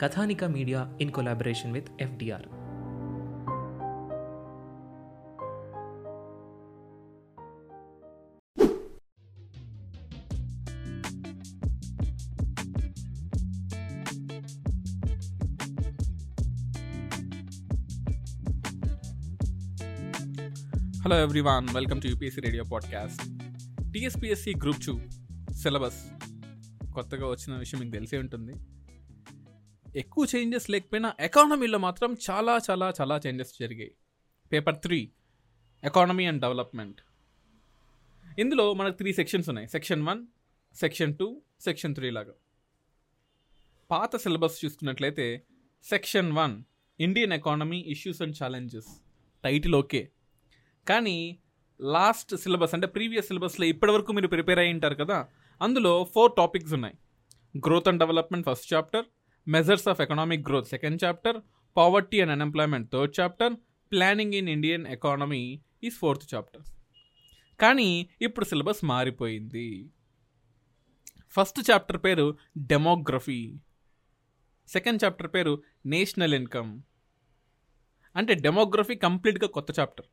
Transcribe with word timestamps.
Kathanika 0.00 0.44
media 0.44 0.98
in 1.00 1.10
collaboration 1.10 1.72
with 1.72 1.88
FDR. 2.00 2.46
Hello 21.02 21.22
everyone 21.22 21.68
welcome 21.74 22.02
to 22.02 22.06
UPSC 22.06 22.40
radio 22.40 22.64
podcast 22.64 23.22
TSPSC 23.92 24.54
group 24.54 24.86
two 24.86 24.98
syllabus 25.52 26.02
కొత్తగా 26.94 27.26
వచ్చిన 27.26 27.56
విషయం 27.56 27.80
మీకు 27.80 27.92
తెలిసే 27.92 28.18
ఉంటుంది. 28.18 28.52
ఎక్కువ 29.96 30.26
చేంజెస్ 30.36 30.70
లేకపోయినా 30.70 31.14
ఎకానమీలో 31.20 31.78
మాత్రం 31.78 32.16
చాలా 32.30 32.60
చాలా 32.70 32.92
చాలా 33.00 33.20
చేంజెస్ 33.26 33.54
జరిగాయి. 33.60 33.94
Paper 34.52 34.76
three 34.76 35.10
economy 35.84 36.26
and 36.26 36.40
development. 36.40 37.00
ఇందులో 38.38 38.74
మనకు 38.74 38.96
త్రీ 38.96 39.12
సెక్షన్స్ 39.12 39.48
ఉన్నాయి. 39.48 39.68
Section 39.68 40.02
one 40.02 40.26
section 40.74 41.18
two 41.18 41.42
section 41.60 41.94
three 41.94 42.10
లాగా. 42.10 42.32
పాత 43.90 44.16
సిలబస్ 44.16 44.64
చూసుకున్నట్లయితే 44.64 45.42
section 45.84 46.32
one 46.32 46.62
Indian 47.00 47.32
economy 47.32 47.78
issues 47.78 48.22
and 48.22 48.36
challenges. 48.42 48.88
Title 49.44 49.74
okay. 49.74 50.08
కానీ 50.88 51.38
లాస్ట్ 51.80 52.36
సిలబస్ 52.36 52.74
అంటే 52.74 52.86
ప్రీవియస్ 52.86 53.26
సిలబస్లో 53.26 53.66
ఇప్పటివరకు 53.66 54.12
మీరు 54.12 54.28
ప్రిపేర్ 54.28 54.58
అయ్యి 54.58 54.74
ఉంటారు 54.74 54.94
కదా 54.94 55.28
అందులో 55.62 56.04
ఫోర్ 56.14 56.32
టాపిక్స్ 56.36 56.72
ఉన్నాయి. 56.72 56.94
Growth 57.58 57.88
and 57.88 57.98
development 57.98 58.46
first 58.46 58.74
chapter 58.74 59.04
measures 59.48 59.88
of 59.88 60.00
economic 60.00 60.48
growth 60.48 60.68
second 60.68 61.04
chapter 61.04 61.42
poverty 61.76 62.20
and 62.20 62.32
unemployment 62.32 62.92
third 62.92 63.20
chapter 63.20 63.54
planning 63.92 64.34
in 64.34 64.48
Indian 64.48 64.86
economy 64.86 65.60
is 65.82 65.94
fourth 65.94 66.34
chapter 66.34 66.62
కానీ 67.60 68.08
ఇప్పుడు 68.22 68.44
సిలబస్ 68.44 68.84
మారిపోయింది. 68.84 69.90
ఫస్ట్ 71.30 71.70
చాప్టర్ 71.70 71.98
పేరు 71.98 72.38
డెమోగ్రఫీ 72.58 73.60
సెకండ్ 74.68 75.04
చాప్టర్ 75.04 75.28
పేరు 75.28 75.62
national 75.86 76.34
income 76.34 76.80
అంటే 78.16 78.34
demography 78.34 78.94
కంప్లీట్గా 78.94 79.48
కొత్త 79.48 79.80
chapter 79.80 80.06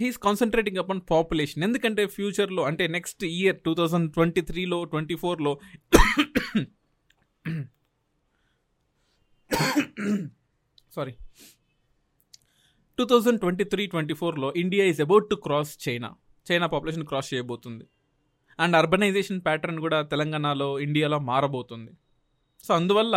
he is 0.00 0.18
concentrating 0.18 0.78
upon 0.78 1.00
population 1.10 1.64
ఎందుకంటే 1.64 2.06
ఫ్యూచర్లో 2.06 2.62
అంటే 2.62 2.86
next 2.86 3.24
year 3.24 3.60
two 3.60 3.74
thousand 3.74 4.12
twenty 4.12 4.40
త్రీలో 4.40 4.84
ట్వంటీ 4.84 5.14
ఫోర్లో 5.14 5.60
sorry 10.96 11.12
two 12.98 13.04
thousand 13.04 13.40
twenty 13.40 13.64
three 13.72 13.86
twenty 13.86 14.14
ఫోర్లో 14.14 14.48
India 14.62 14.84
is 14.90 15.00
about 15.00 15.26
to 15.30 15.34
cross 15.34 15.72
China 15.88 16.10
China 16.50 16.66
population 16.66 17.06
cross 17.06 17.28
చేయబోతుంది. 17.34 17.84
అండ్ 18.58 18.76
అర్బనైజేషన్ 18.76 19.40
ప్యాటర్న్ 19.46 19.78
కూడా 19.80 19.98
తెలంగాణలో 20.02 20.68
ఇండియాలో 20.78 21.18
మారబోతుంది. 21.30 21.92
సో 22.66 22.74
అందువల్ల 22.74 23.16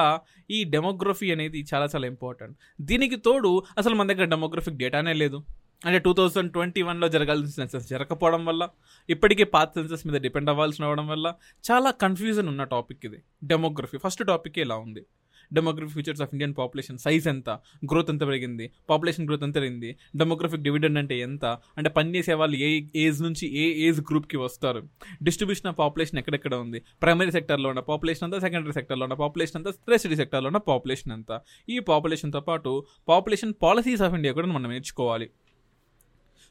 ఈ 0.50 0.64
డెమోగ్రఫీ 0.64 1.28
అనేది 1.32 1.60
చాలా 1.74 1.88
చాలా 1.94 2.08
ఇంపార్టెంట్ 2.08 2.56
దీనికి 2.82 3.18
తోడు 3.18 3.52
అసలు 3.78 3.96
మన 3.96 4.08
దగ్గర 4.12 4.26
డెమోగ్రఫిక్ 4.34 4.78
డేటానే 4.84 5.14
లేదు. 5.14 5.40
అంటే 5.86 6.00
టూ 6.00 6.14
థౌజండ్ 6.14 6.52
ట్వంటీ 6.52 6.82
వన్లో 6.82 7.10
జరగాల్సిన 7.10 7.50
సెన్సెస్ 7.50 7.90
జరగకపోవడం 7.90 8.46
వల్ల 8.46 8.70
ఇప్పటికే 9.10 9.44
పాత 9.44 9.74
సెన్సెస్ 9.74 10.08
మీద 10.08 10.22
డిపెండ్ 10.22 10.50
అవ్వాల్సిన 10.50 10.86
అవడం 10.86 11.08
వల్ల 11.08 11.34
చాలా 11.72 11.92
కన్ఫ్యూజన్ 11.92 12.48
ఉన్న 12.48 12.64
టాపిక్ 12.64 13.06
ఇది. 13.06 13.24
డెమోగ్రఫీ 13.44 13.98
ఫస్ట్ 13.98 14.24
టాపిక్ 14.28 14.60
ఇలా 14.60 14.76
ఉంది. 14.76 15.06
Demography 15.54 15.94
features 15.94 16.22
of 16.22 16.30
Indian 16.34 16.56
population 16.58 16.98
size 16.98 17.28
ఎంత? 17.28 17.50
గ్రోత్ 17.86 18.10
ఎంత 18.10 18.22
పెరిగింది? 18.22 18.72
పాపులేషన్ 18.90 19.28
గ్రోత్ 19.28 19.44
ఎంత 19.44 19.56
పెరిగింది? 19.56 19.98
డెమోగ్రఫిక్ 20.16 20.62
డివిడెండ్ 20.62 20.98
అంటే 20.98 21.20
ఎంత? 21.20 21.46
అంటే 21.78 21.90
పనిచేసే 21.90 22.34
వాళ్ళు 22.34 22.56
ఏ 22.58 22.82
ఏజ్ 22.96 23.22
నుంచి 23.22 23.48
ఏ 23.48 23.88
ఏజ్ 23.88 24.02
గ్రూప్కి 24.02 24.38
వస్తారు? 24.38 24.90
డిస్ట్రిబ్యూషన్ 25.24 25.68
ఆఫ్ 25.68 25.78
పాపులేషన్ 25.78 26.20
ఎక్కడెక్కడ 26.20 26.56
ఉంది? 26.56 26.82
ప్రైమరీ 27.02 27.32
సెక్టర్లో 27.32 27.70
ఉన్న 27.70 27.80
పాపులేషన్ 27.80 28.24
అంతా 28.24 28.40
సెకండరీ 28.40 28.72
సెక్టర్లో 28.72 29.04
ఉన్న 29.04 29.14
పాపులేషన్ 29.14 29.58
అంతా 29.58 29.72
టెరిటరీ 29.72 30.16
సెక్టర్లో 30.16 30.48
ఉన్న 30.48 30.58
పాపులేషన్ 30.58 31.12
అంతా 31.12 31.42
ఈ 31.70 31.80
పాపులేషన్తో 31.80 32.42
పాటు 32.42 32.86
పాపులేషన్ 33.08 33.54
పాలసీస్ 33.62 34.02
ఆఫ్ 34.02 34.14
ఇండియా 34.14 34.34
కూడా 34.34 34.48
మనం 34.48 34.70
నేర్చుకోవాలి. 34.70 35.30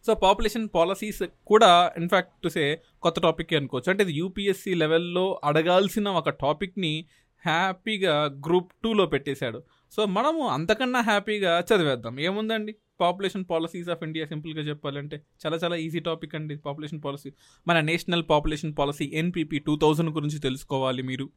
సో 0.06 0.14
పాపులేషన్ 0.14 0.68
పాలసీస్ 0.74 1.22
కూడా 1.46 1.92
ఇన్ఫ్యాక్ట్ 1.98 2.42
టు 2.42 2.48
సే 2.48 2.82
కొత్త 3.02 3.20
టాపిక్ 3.20 3.54
అనుకోవచ్చు. 3.54 3.90
అంటే 3.90 4.02
ఇది 4.02 4.12
యూపీఎస్సీ 4.12 4.74
లెవెల్లో 4.74 5.40
అడగాల్సిన 5.44 6.08
ఒక 6.08 6.28
టాపిక్ని 6.28 7.06
హ్యాపీగా 7.46 8.24
గ్రూప్ 8.24 8.72
టూలో 8.84 9.06
పెట్టేశాడు. 9.06 9.62
సో 9.92 10.06
మనము 10.06 10.48
అంతకన్నా 10.48 11.00
హ్యాపీగా 11.00 11.60
చదివేద్దాం. 11.60 12.20
ఏముందండి? 12.20 12.74
పాపులేషన్ 13.00 13.44
పాలసీస్ 13.50 13.88
ఆఫ్ 13.88 14.02
ఇండియా 14.02 14.26
సింపుల్గా 14.26 14.62
చెప్పాలంటే 14.62 15.22
చాలా 15.46 15.56
చాలా 15.56 15.76
ఈజీ 15.76 16.00
టాపిక్ 16.00 16.34
అండి 16.34 16.56
పాపులేషన్ 16.56 17.02
పాలసీ 17.04 17.32
మన 17.68 17.80
national 17.80 18.24
population 18.30 18.74
policy 18.78 19.10
NPP 19.14 19.58
two 19.58 19.78
thousand 19.78 20.10
గురించి 20.10 20.38
తెలుసుకోవాలి 20.38 21.02
మీరు. 21.02 21.30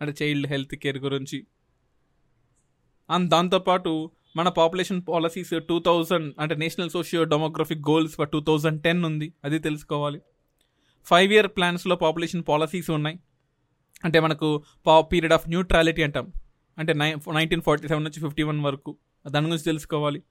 అంటే 0.00 0.24
చైల్డ్ 0.24 0.46
హెల్త్ 0.46 0.74
కేర్ 0.74 0.98
గురించి. 0.98 1.46
అండ్ 3.10 3.30
దాంతోపాటు 3.30 4.10
మన 4.38 4.48
పాపులేషన్ 4.48 5.02
పాలసీస్ 5.08 5.50
టూ 5.68 5.78
థౌజండ్ 5.78 6.34
అంటే 6.38 6.54
national 6.54 6.90
socio 6.90 7.24
demographic 7.24 7.80
goals 7.80 8.14
for 8.14 8.28
two 8.28 8.40
thousand 8.40 8.82
ten 8.82 9.04
ఉంది. 9.04 9.32
అది 9.44 9.58
తెలుసుకోవాలి. 9.58 10.20
ఫైవ్ 11.04 11.32
ఇయర్ 11.32 11.46
ప్లాన్స్లో 11.46 11.96
పాపులేషన్ 11.96 12.42
పాలసీస్ 12.48 12.90
ఉన్నాయి. 12.90 13.18
అంటే 14.04 14.20
మనకు 14.20 14.62
పా 14.86 15.00
పీరియడ్ 15.00 15.32
ఆఫ్ 15.32 15.48
న్యూట్రాలిటీ 15.48 16.02
అంటాం. 16.02 16.32
అంటే 16.78 16.94
నై 16.94 17.14
నైన్టీన్ 17.32 17.62
ఫార్టీ 17.62 17.88
సెవెన్ 17.88 18.04
నుంచి 18.04 18.20
ఫిఫ్టీ 18.20 18.42
వన్ 18.42 18.60
వరకు. 18.60 18.96
దాని 19.26 19.46
గురించి 19.46 19.64
తెలుసుకోవాలి. 19.64 20.22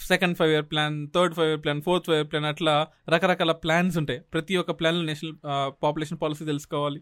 Second 0.00 0.36
five 0.36 0.52
year 0.52 0.64
plan 0.64 1.08
third 1.14 1.34
five 1.34 1.48
year 1.48 1.64
plan 1.64 1.82
fourth 1.82 2.06
five 2.06 2.18
year 2.18 2.30
plan 2.30 2.44
అట్లా 2.44 2.86
రకరకాల 3.08 3.52
ప్లాన్స్ 3.52 3.98
ఉంటాయి. 3.98 4.20
ప్రతి 4.20 4.56
ఒక్క 4.56 4.70
ప్లాన్లో 4.70 5.02
నేషనల్ 5.02 5.34
పాపులేషన్ 5.82 6.18
పాలసీ 6.22 6.44
తెలుసుకోవాలి. 6.44 7.00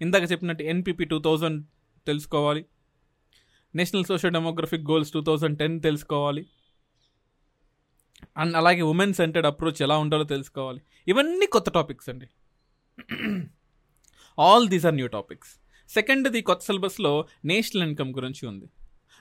ఇందాక 0.00 0.30
చెప్పినట్టు 0.32 0.62
ఎన్పిపి 0.62 1.04
టూ 1.04 1.22
థౌజండ్ 1.22 1.66
తెలుసుకోవాలి. 2.06 2.64
National 3.74 4.04
social 4.04 4.30
demographic 4.30 4.82
goals 4.82 5.12
two 5.12 5.22
thousand 5.22 5.58
ten 5.58 5.82
తెలుసుకోవాలి. 5.82 6.46
అండ్ 8.36 8.56
అలాగే 8.56 8.82
ఉమెన్ 8.82 9.14
సెంటర్డ్ 9.14 9.46
అప్రోచ్ 9.46 9.82
ఎలా 9.82 9.98
ఉండాలో 9.98 10.24
తెలుసుకోవాలి. 10.24 10.80
ఇవన్నీ 11.08 11.46
కొత్త 11.46 11.70
టాపిక్స్ 11.70 12.08
అండి. 12.08 12.26
All 14.38 14.68
these 14.68 14.86
are 14.86 14.94
new 14.94 15.06
topics 15.06 15.50
సెకండ్ది 15.88 16.42
కొత్త 16.42 16.64
సిలబస్లో 16.64 17.26
నేషనల్ 17.44 17.88
ఇన్కమ్ 17.88 18.14
గురించి 18.14 18.48
ఉంది. 18.48 18.66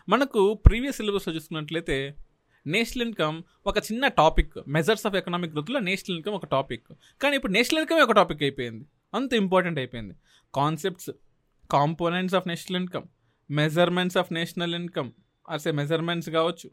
మనకు 0.09 0.53
ప్రీవియస్ 0.53 0.97
సిలబస్లో 0.97 1.33
చూసుకున్నట్లయితే 1.33 2.15
నేషనల్ 2.67 3.07
ఇన్కమ్ 3.07 3.41
ఒక 3.67 3.77
చిన్న 3.77 4.07
టాపిక్. 4.07 4.53
మెజర్స్ 4.67 5.07
ఆఫ్ 5.07 5.15
ఎకనామిక్ 5.15 5.53
గ్రోత్లో 5.53 5.79
నేషనల్ 5.79 6.17
ఇన్కమ్ 6.17 6.33
ఒక 6.33 6.45
టాపిక్. 6.45 6.87
కానీ 7.21 7.35
ఇప్పుడు 7.35 7.51
నేషనల్ 7.51 7.81
ఇన్కమ్ 7.81 7.99
ఒక 7.99 8.11
టాపిక్ 8.11 8.43
అయిపోయింది. 8.43 8.85
అంత 9.13 9.33
ఇంపార్టెంట్ 9.33 9.79
అయిపోయింది. 9.79 10.13
Concepts 10.55 11.09
components 11.71 12.35
of 12.35 12.47
national 12.47 12.81
income 12.81 13.03
measurements 13.51 14.17
of 14.17 14.33
national 14.33 14.75
income 14.75 15.11
as 15.49 15.71
measurements 15.71 16.29
కావచ్చు. 16.29 16.69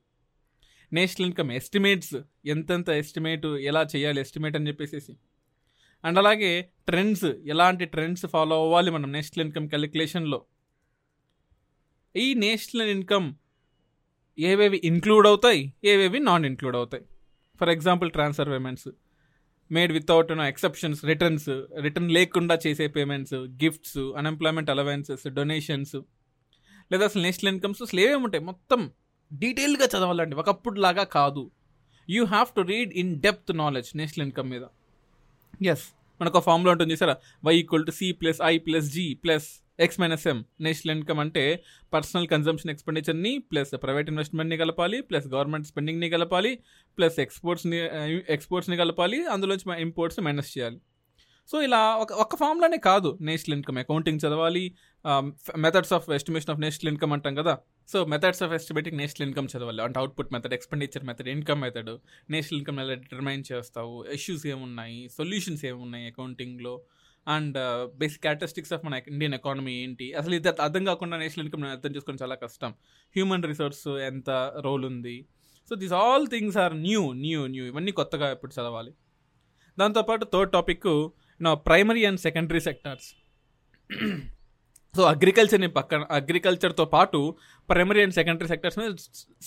నేషనల్ 0.92 1.26
ఇన్కమ్ 1.26 1.52
ఎస్టిమేట్స్ 1.52 2.14
ఎంతెంత 2.46 2.88
ఎస్టిమేట్ 2.88 3.46
ఎలా 3.46 3.86
చేయాలి 3.96 4.20
ఎస్టిమేట్ 4.20 4.56
అని 4.56 4.68
చెప్పేసి 4.68 5.16
అండ్ 6.04 6.18
అలాగే 6.18 6.70
ట్రెండ్స్ 6.86 7.24
ఎలాంటి 7.24 7.84
ట్రెండ్స్ 7.84 8.26
ఫాలో 8.26 8.62
అవ్వాలి 8.62 8.90
మనం 8.90 9.12
నేషనల్ 9.12 9.46
ఇన్కమ్ 9.46 9.68
క్యాలిక్యులేషన్లో 9.68 10.44
ఈ 12.16 12.34
నేషనల్ 12.34 12.88
ఇన్కమ్ 12.88 13.34
ఏవేవి 14.38 14.80
ఇంక్లూడ్ 14.84 15.26
అవుతాయి 15.26 15.74
ఏవేవి 15.84 16.18
నాన్ 16.18 16.46
ఇంక్లూడ్ 16.46 16.76
అవుతాయి. 16.76 17.04
For 17.60 17.68
example 17.68 18.10
transfer 18.10 18.48
payments 18.48 18.88
made 19.72 19.92
without 19.92 20.32
no 20.32 20.44
exceptions 20.44 21.04
returns 21.04 21.48
return 21.80 22.10
లేకుండా 22.10 22.58
చేసే 22.66 22.86
payments 22.86 23.34
gifts 23.34 23.98
unemployment 23.98 24.70
allowances 24.70 25.28
donations 25.28 25.96
లేదా 26.92 27.04
అసలు 27.04 27.22
నేషనల్ 27.22 27.52
ఇన్కమ్స్ 27.54 27.86
స్లేవ్ 27.86 28.10
ఏముంటాయి 28.10 28.44
ఉంటాయి. 28.44 28.44
మొత్తం 28.44 28.90
డీటెయిల్గా 29.32 29.86
చదవాలండి. 29.86 30.36
ఒకప్పుడు 30.36 30.80
లాగా 30.80 31.04
కాదు. 31.04 31.50
You 32.10 32.24
have 32.24 32.46
to 32.56 32.60
read 32.60 32.92
in 32.92 33.20
depth 33.20 33.56
knowledge 33.56 33.96
national 33.96 34.26
income 34.26 34.50
మీద. 34.50 34.64
ఎస్ 35.66 35.84
మనకు 36.20 36.38
ఒక 36.38 36.44
ఫార్ములా 36.44 36.72
ఉంటుంది 36.72 36.92
చూసారా? 36.92 37.16
Y 37.44 37.56
equal 37.56 37.86
to 37.86 37.90
C 37.90 38.12
plus 38.12 38.40
I 38.44 38.58
plus 38.58 38.86
G 38.86 39.14
plus 39.14 39.48
X 39.80 40.00
minus 40.00 40.26
M 40.26 40.44
national 40.60 40.96
income 40.96 41.20
అంటే 41.20 41.64
పర్సనల్ 41.92 42.26
కన్జంప్షన్ 42.28 42.70
ఎక్స్పెండిచర్ని 42.70 43.38
ప్లస్ 43.38 43.70
ప్రైవేట్ 43.82 44.08
ఇన్వెస్ట్మెంట్ని 44.08 44.56
కలపాలి 44.56 45.02
ప్లస్ 45.02 45.26
గవర్నమెంట్ 45.26 45.66
స్పెండింగ్ని 45.66 46.10
కలపాలి 46.10 46.58
ప్లస్ 46.98 47.20
ఎక్స్పోర్ట్స్ని 47.20 47.78
ఎక్స్పోర్ట్స్ని 48.28 48.76
కలపాలి 48.76 49.26
అందులోంచి 49.26 49.80
ఇంపోర్ట్స్ 49.80 50.20
మైనస్ 50.20 50.58
చేయాలి. 50.58 50.80
సో 51.50 51.56
ఇలా 51.66 51.78
ఒక 52.02 52.10
ఒక 52.22 52.36
ఫామ్లోనే 52.40 52.78
కాదు 52.86 53.10
నేషనల్ 53.28 53.54
ఇన్కమ్. 53.56 53.78
అకౌంటింగ్ 53.82 54.20
చదవాలి 54.24 54.62
methods 55.64 55.92
of 55.96 56.06
estimation 56.16 56.52
of 56.52 56.60
national 56.64 56.90
income 56.92 57.12
అంటాం 57.16 57.34
కదా. 57.40 57.54
So 57.92 57.98
methods 58.12 58.42
of 58.46 58.52
estimating 58.58 58.96
national 59.02 59.24
income 59.28 59.48
చదవాలి. 59.52 59.80
అంటే 59.86 59.98
output 60.02 60.30
method 60.34 60.54
expenditure 60.58 61.04
method 61.08 61.30
income 61.34 61.60
method 61.66 61.90
national 62.34 62.58
income 62.60 62.78
ఎలా 62.82 62.96
డిటర్మైన్ 63.02 63.42
చేస్తావు? 63.50 63.96
ఇష్యూస్ 64.18 64.44
ఏమున్నాయి? 64.52 65.00
సొల్యూషన్స్ 65.18 65.64
ఏమున్నాయి 65.70 66.06
అకౌంటింగ్లో 66.12 66.74
అండ్ 67.26 67.58
బేసిక్ 68.02 68.22
క్యారెక్టరిస్టిక్స్ 68.26 68.72
ఆఫ్ 68.76 68.84
మన 68.86 69.00
ఇండియన్ 69.14 69.34
ఎకానమీ 69.40 69.74
ఏంటి? 69.84 70.08
అసలు 70.20 70.34
ఇది 70.40 70.50
అర్థం 70.66 70.84
కాకుండా 70.90 71.18
నేషనల్ 71.24 71.44
ఇన్కమ్ 71.46 71.66
అర్థం 71.76 71.92
చేసుకోవడం 71.96 72.22
చాలా 72.24 72.36
కష్టం. 72.44 72.72
హ్యూమన్ 73.16 73.46
రిసోర్స్ 73.52 73.86
ఎంత 74.10 74.30
రోల్ 74.68 74.86
ఉంది? 74.92 75.16
So 75.68 75.74
these 75.82 75.94
all 76.02 76.26
things 76.34 76.58
are 76.64 76.76
new 76.86 77.02
new 77.24 77.42
new 77.54 77.64
ఇవన్నీ 77.72 77.94
కొత్తగా 78.00 78.28
ఇప్పుడు 78.36 78.54
చదవాలి. 78.58 78.92
దాంతోపాటు 79.78 80.24
థర్డ్ 80.32 80.52
టాపిక్ 80.54 80.88
నా 81.40 81.50
primary 81.68 82.02
and 82.08 82.20
secondary 82.26 82.60
sectors 82.68 83.08
so 84.94 85.02
అగ్రికల్చర్ని 85.12 85.68
పక్కన 85.76 86.06
అగ్రికల్చర్తో 86.18 86.84
పాటు 86.94 87.18
ప్రైమరీ 87.68 88.00
అండ్ 88.04 88.14
సెకండరీ 88.18 88.48
సెక్టర్స్ 88.52 88.78
మీద 88.78 88.88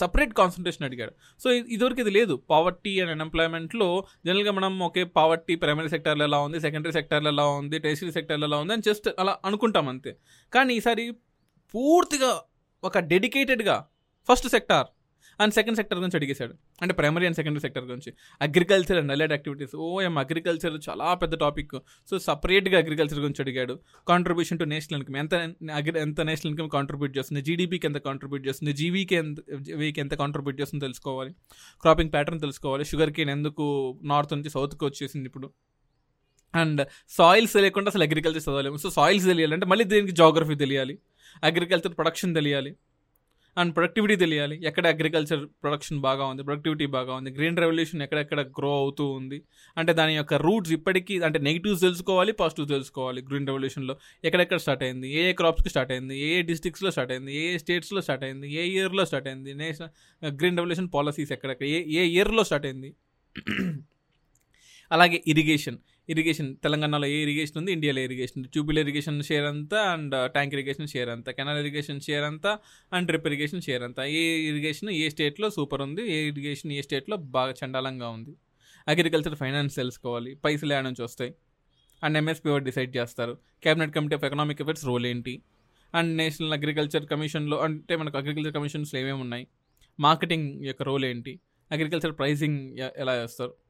సపరేట్ 0.01 0.33
కాన్సన్ట్రేషన్ 0.39 0.85
అడిగాడు 0.87 1.13
సో 1.41 1.47
ఇదివరకు 1.75 1.99
ఇది 2.03 2.11
లేదు. 2.17 2.35
పావర్టీ 2.53 2.91
అండ్ 3.01 3.11
అన్ఎంప్లాయ్మెంట్లో 3.15 3.87
జనరల్గా 4.27 4.51
మనం 4.59 4.73
ఓకే 4.87 5.03
పావర్టీ 5.19 5.55
ప్రైమరీ 5.63 5.89
సెక్టర్లో 5.95 6.25
ఎలా 6.29 6.39
ఉంది 6.45 6.59
సెకండరీ 6.59 6.93
సెక్టర్లో 6.99 7.31
ఎలా 7.35 7.47
ఉంది 7.59 7.79
టెరిసరీ 7.85 8.11
సెక్టర్లో 8.17 8.47
ఎలా 8.49 8.59
ఉంది 8.63 8.73
అని 8.77 8.85
జస్ట్ 8.89 9.09
అలా 9.23 9.33
అనుకుంటాం 9.49 9.87
అంతే. 9.93 10.13
కానీ 10.53 10.73
ఈసారి 10.79 11.05
పూర్తిగా 11.73 12.31
ఒక 12.83 12.97
డెడికేటెడ్గా 13.11 13.77
first 14.29 14.47
sector 14.55 14.87
and 15.39 15.53
second 15.53 15.75
sector 15.75 15.97
గురించి 15.97 16.18
అడిగేశాడు. 16.18 16.53
అంటే 16.81 16.94
ప్రైమరీ 16.94 17.25
అండ్ 17.25 17.35
సెకండరీ 17.35 17.62
సెక్టర్ 17.62 17.83
గురించి. 17.83 18.13
అగ్రికల్చర్ 18.41 18.97
అండ్ 18.97 19.12
అలైడ్ 19.12 19.31
యాక్టివిటీస్ 19.31 19.75
ఓ 19.75 20.01
అగ్రికల్చర్ 20.01 20.89
చాలా 20.89 21.13
పెద్ద 21.13 21.35
టాపిక్ 21.35 21.71
సో 22.09 22.19
సపరేట్గా 22.19 22.77
అగ్రికల్చర్ 22.77 23.19
గురించి 23.19 23.41
అడిగాడు. 23.41 23.80
కాంట్రిబ్యూషన్ 24.07 24.59
టు 24.59 24.63
నేషనల్ 24.63 25.00
ఇన్కమ్ 25.00 25.18
ఎంత 25.18 25.35
అగ్రి 25.71 26.00
ఎంత 26.00 26.21
నేషనల్ 26.21 26.51
ఇన్కమ్ 26.51 26.69
కాంట్రిబ్యూట్ 26.69 27.18
చేస్తుంది? 27.18 27.41
జీడీపీకి 27.41 27.88
ఎంత 27.88 27.97
కాంట్రిబ్యూట్ 27.97 28.47
చేస్తుంది? 28.47 28.74
జీవీకి 28.74 29.15
ఎంత 29.15 29.38
వీకి 29.75 30.00
ఎంత 30.00 30.13
కాంట్రిబ్యూట్ 30.13 30.62
చేస్తుందో 30.62 30.83
తెలుసుకోవాలి. 30.83 31.31
క్రాపింగ్ 31.81 32.13
ప్యాటర్న్ 32.13 32.41
తెలుసుకోవాలి. 32.41 32.86
షుగర్ 32.86 33.12
కేన్ 33.12 33.29
ఎందుకు 33.29 34.00
నార్త్ 34.03 34.33
నుంచి 34.33 34.50
సౌత్కి 34.50 34.86
వచ్చేసింది 34.86 35.25
ఇప్పుడు? 35.25 35.53
అండ్ 36.56 36.88
సాయిల్స్ 37.09 37.53
తెలియకుండా 37.53 37.89
అసలు 37.89 38.03
అగ్రికల్చర్ 38.03 38.44
చదవలేము. 38.44 38.77
సో 38.77 38.89
సాయిల్స్ 38.89 39.25
తెలియాలంటే 39.25 39.65
మళ్ళీ 39.65 39.86
దీనికి 39.86 40.13
జాగ్రఫీ 40.13 40.56
తెలియాలి? 40.56 41.00
అగ్రికల్చర్ 41.44 41.94
ప్రొడక్షన్ 41.94 42.36
తెలియాలి. 42.36 42.75
అండ్ 43.57 43.71
ప్రొడక్టివిటీ 43.75 44.15
తెలియాలి. 44.23 44.55
ఎక్కడ 44.69 44.85
అగ్రికల్చర్ 44.94 45.41
ప్రొడక్షన్ 45.63 46.00
బాగా 46.05 46.25
ఉంది 46.31 46.44
ప్రొడక్టివిటీ 46.47 46.85
బాగా 46.95 47.13
ఉంది 47.19 47.31
గ్రీన్ 47.38 47.57
రెవల్యూషన్ 47.63 48.01
ఎక్కడెక్కడ 48.05 48.41
గ్రో 48.57 48.71
అవుతూ 48.83 49.05
ఉంది. 49.19 49.38
అంటే 49.77 49.91
దాని 50.00 50.13
యొక్క 50.15 50.39
రూట్స్ 50.45 50.71
ఇప్పటికీ 50.77 51.15
అంటే 51.27 51.39
నెగిటివ్స్ 51.47 51.81
తెలుసుకోవాలి 51.88 52.33
పాజిటివ్ 52.41 52.67
తెలుసుకోవాలి. 52.75 53.21
గ్రీన్ 53.29 53.47
రెవల్యూషన్లో 53.51 53.95
ఎక్కడెక్కడ 54.23 54.59
స్టార్ట్ 54.65 54.83
అయింది 54.88 55.09
ఏ 55.19 55.23
ఏ 55.29 55.33
క్రాప్స్కి 55.41 55.71
స్టార్ట్ 55.75 55.94
అయింది 55.97 56.17
ఏ 56.25 56.29
ఏ 56.38 56.41
డిస్ట్రిక్ట్స్లో 56.51 56.91
స్టార్ట్ 56.97 57.13
అయింది 57.15 57.33
ఏ 57.41 57.44
ఏ 57.53 57.57
స్టేట్స్లో 57.63 58.01
స్టార్ట్ 58.07 58.25
అయింది 58.29 58.50
ఏ 58.59 58.65
ఇయర్లో 58.73 59.05
స్టార్ట్ 59.11 59.29
అయింది 59.31 59.53
నేషనల్ 59.63 59.91
గ్రీన్ 60.41 60.57
రెవల్యూషన్ 60.61 60.89
పాలసీస్ 60.97 61.33
ఎక్కడెక్కడ 61.38 61.67
ఏ 61.77 61.81
ఏ 62.01 62.05
ఇయర్లో 62.15 62.45
స్టార్ట్ 62.51 62.67
అయింది. 62.71 62.91
అలాగే 64.91 65.17
ఇరిగేషన్ 65.31 65.77
ఇరిగేషన్ 66.09 66.55
తెలంగాణలో 66.63 67.07
ఏ 67.07 67.21
ఇరిగేషన్ 67.21 67.57
ఉంది 67.57 67.71
ఇండియాలో 67.71 68.00
ఇరిగేషన్ 68.00 68.38
ఉంది? 68.38 68.81
ఇరిగేషన్ 68.81 69.23
షేర్ 69.23 69.45
అంతా 69.45 69.81
అండ్ 69.81 70.31
ట్యాంక్ 70.31 70.53
ఇరిగేషన్ 70.53 70.88
షేర్ 70.88 71.09
అంతా 71.09 71.31
కెనాల్ 71.31 71.59
ఇరిగేషన్ 71.59 72.01
షేర్ 72.01 72.23
అంతా 72.23 72.59
అండ్ 72.94 73.07
డ్రిప్ 73.07 73.27
ఇరిగేషన్ 73.27 73.61
షేర్ 73.61 73.83
అంతా. 73.83 74.05
ఏ 74.05 74.23
ఇరిగేషన్ 74.50 74.89
ఏ 74.89 75.09
స్టేట్లో 75.09 75.50
సూపర్ 75.50 75.81
ఉంది 75.81 76.11
ఏ 76.11 76.27
ఇరిగేషన్ 76.27 76.71
ఏ 76.71 76.81
స్టేట్లో 76.81 77.17
బాగా 77.17 77.53
చండాలంగా 77.65 78.09
ఉంది? 78.09 78.35
అగ్రికల్చర్ 78.88 79.35
ఫైనాన్స్ 79.35 79.75
తెలుసుకోవాలి. 79.75 80.35
పైసలు 80.35 80.73
ఏడ 80.73 80.83
నుంచి 80.83 81.03
వస్తాయి? 81.03 81.33
అండ్ 82.03 82.17
ఎంఎస్పీ 82.17 82.50
వాడు 82.50 82.63
డిసైడ్ 82.63 82.97
చేస్తారు? 82.97 83.38
Cabinet 83.63 83.95
committee 83.95 84.15
of 84.15 84.23
economic 84.23 84.61
affairs 84.61 84.85
role 84.85 85.05
ఏంటి? 85.05 85.41
అండ్ 85.95 86.17
నేషనల్ 86.17 86.53
అగ్రికల్చర్ 86.53 87.05
కమిషన్లో 87.05 87.59
అంటే 87.59 87.95
మనకు 87.95 88.17
అగ్రికల్చర్ 88.17 88.53
కమిషన్స్లో 88.53 89.00
ఏమేమి 89.00 89.19
ఉన్నాయి? 89.19 89.47
మార్కెటింగ్ 90.00 90.65
యొక్క 90.65 90.83
రోల్ 90.83 91.05
ఏంటి? 91.05 91.39
అగ్రికల్చర్ 91.71 92.17
ప్రైసింగ్ 92.17 92.77
ఎలా 92.97 93.21
చేస్తారు? 93.21 93.62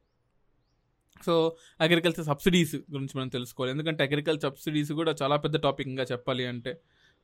సో 1.26 1.34
అగ్రికల్చర్ 1.82 2.26
సబ్సిడీస్ 2.26 2.76
గురించి 2.76 3.14
మనం 3.18 3.28
తెలుసుకోవాలి. 3.28 3.72
ఎందుకంటే 3.72 4.04
అగ్రికల్చర్ 4.04 4.52
సబ్సిడీస్ 4.52 4.92
కూడా 4.92 5.16
చాలా 5.22 5.36
పెద్ద 5.38 5.58
టాపిక్ 5.58 5.88
ఇంకా 5.88 6.06
చెప్పాలి 6.12 6.46
అంటే 6.46 6.74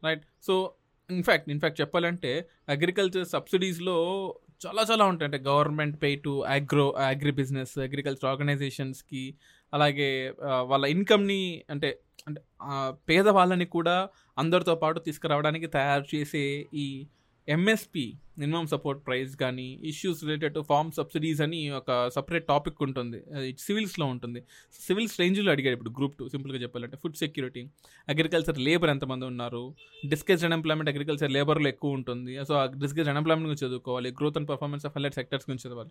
right 0.04 0.24
so 0.48 0.56
in fact 1.10 1.48
in fact 1.50 1.82
చెప్పాలంటే 1.82 2.32
అగ్రికల్చర్ 2.70 3.26
సబ్సిడీస్లో 3.26 3.98
చాలా 4.66 4.82
చాలా 4.92 5.04
ఉంటాయి. 5.06 5.28
అంటే 5.28 5.40
government 5.50 6.04
pay 6.04 6.10
to 6.16 6.32
agro 6.48 6.86
agri 7.12 7.32
business 7.32 7.80
agriculture 7.80 8.30
ఆర్గనైజేషన్స్కి 8.32 9.24
అలాగే 9.74 10.10
వాళ్ళ 10.64 10.86
ఇన్కమ్ని 10.86 11.42
అంటే 11.70 11.90
అంటే 12.28 12.42
పేదవాళ్ళని 13.10 13.66
కూడా 13.66 13.96
అందరితో 14.38 14.76
పాటు 14.76 15.00
తీసుకురావడానికి 15.00 15.68
తయారు 15.68 16.06
చేసే 16.16 16.44
ఈ 16.74 16.88
ఎంఎస్పి 17.50 18.14
మినిమం 18.38 18.68
సపోర్ట్ 18.68 19.06
ప్రైస్ 19.08 19.36
కానీ 19.36 19.80
issues 19.84 20.24
related 20.24 20.54
to 20.54 20.60
farm 20.60 20.92
subsidies 20.92 21.42
అని 21.42 21.70
ఒక 21.70 22.10
సపరేట్ 22.10 22.48
టాపిక్ 22.48 22.76
ఉంటుంది. 22.82 23.18
అది 23.36 23.56
సివిల్స్లో 23.60 24.06
ఉంటుంది. 24.06 24.44
సివిల్స్ 24.88 25.20
రేంజ్లో 25.20 25.52
అడిగారు 25.52 25.74
ఇప్పుడు 25.74 25.90
గ్రూప్ 25.90 26.18
టూ 26.18 26.30
సింపుల్గా 26.30 26.62
చెప్పాలంటే. 26.62 26.98
ఫుడ్ 26.98 27.16
సెక్యూరిటీ 27.16 27.68
అగ్రికల్చర్ 28.10 28.60
లేబర్ 28.60 28.90
ఎంతమంది 28.90 29.26
ఉన్నారు? 29.26 29.76
డిస్కస్ 30.06 30.44
అన్ఎంప్లాయ్మెంట్ 30.44 30.90
అగ్రికల్చర్ 30.90 31.32
లేబర్లో 31.32 31.68
ఎక్కువ 31.68 31.92
ఉంటుంది. 31.92 32.46
సో 32.46 32.54
ఆ 32.54 32.64
అన్ఎంప్లాయ్మెంట్ 32.64 33.50
గురించి 33.50 33.68
చదువుకోవాలి. 33.68 34.12
Growth 34.12 34.38
and 34.38 34.50
performance 34.50 34.86
of 34.86 34.94
highlight 34.98 35.16
sectors 35.16 35.50
గురించి 35.50 35.72
చదవాలి. 35.72 35.90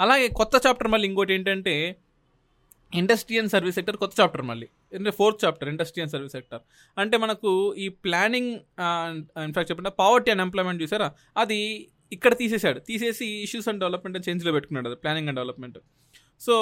అలాగే 0.00 0.28
కొత్త 0.28 0.66
చాప్టర్ 0.66 0.88
మళ్ళీ 0.88 1.08
ఇంకోటి 1.08 1.34
ఏంటంటే 1.34 1.96
ఇండస్ట్రీ 3.00 3.36
అండ్ 3.40 3.50
సర్వీస్ 3.54 3.76
సెక్టర్ 3.78 3.96
కొత్త 4.02 4.14
చాప్టర్ 4.20 4.44
మళ్ళీ. 4.50 4.68
అంటే 4.96 5.12
fourth 5.18 5.40
chapter 5.44 5.68
industry 5.72 6.00
and 6.02 6.12
service 6.14 6.34
sector. 6.38 6.62
అంటే 7.02 7.16
మనకు 7.24 7.50
ఈ 7.84 7.86
ప్లానింగ్ 8.06 8.52
ఇన్ఫాక్ట్ 9.46 9.70
చెప్పండి 9.70 9.92
పావర్టీ 10.02 10.30
అండ్ 10.34 10.42
ఎంప్లాయ్మెంట్ 10.46 10.80
చూసారా? 10.84 11.08
అది 11.42 11.60
ఇక్కడ 12.16 12.32
తీసేశాడు. 12.42 12.78
తీసేసి 12.88 13.26
ఇష్యూస్ 13.44 13.68
అండ్ 13.70 13.80
డెవలప్మెంట్ 13.84 14.16
అని 14.18 14.26
చేంజ్లో 14.28 14.52
పెట్టుకున్నాడు 14.56 14.88
అది 14.90 14.98
ప్లానింగ్ 15.04 15.28
అండ్ 15.30 15.38
డెవలప్మెంట్. 15.40 15.78
సో 16.46 16.54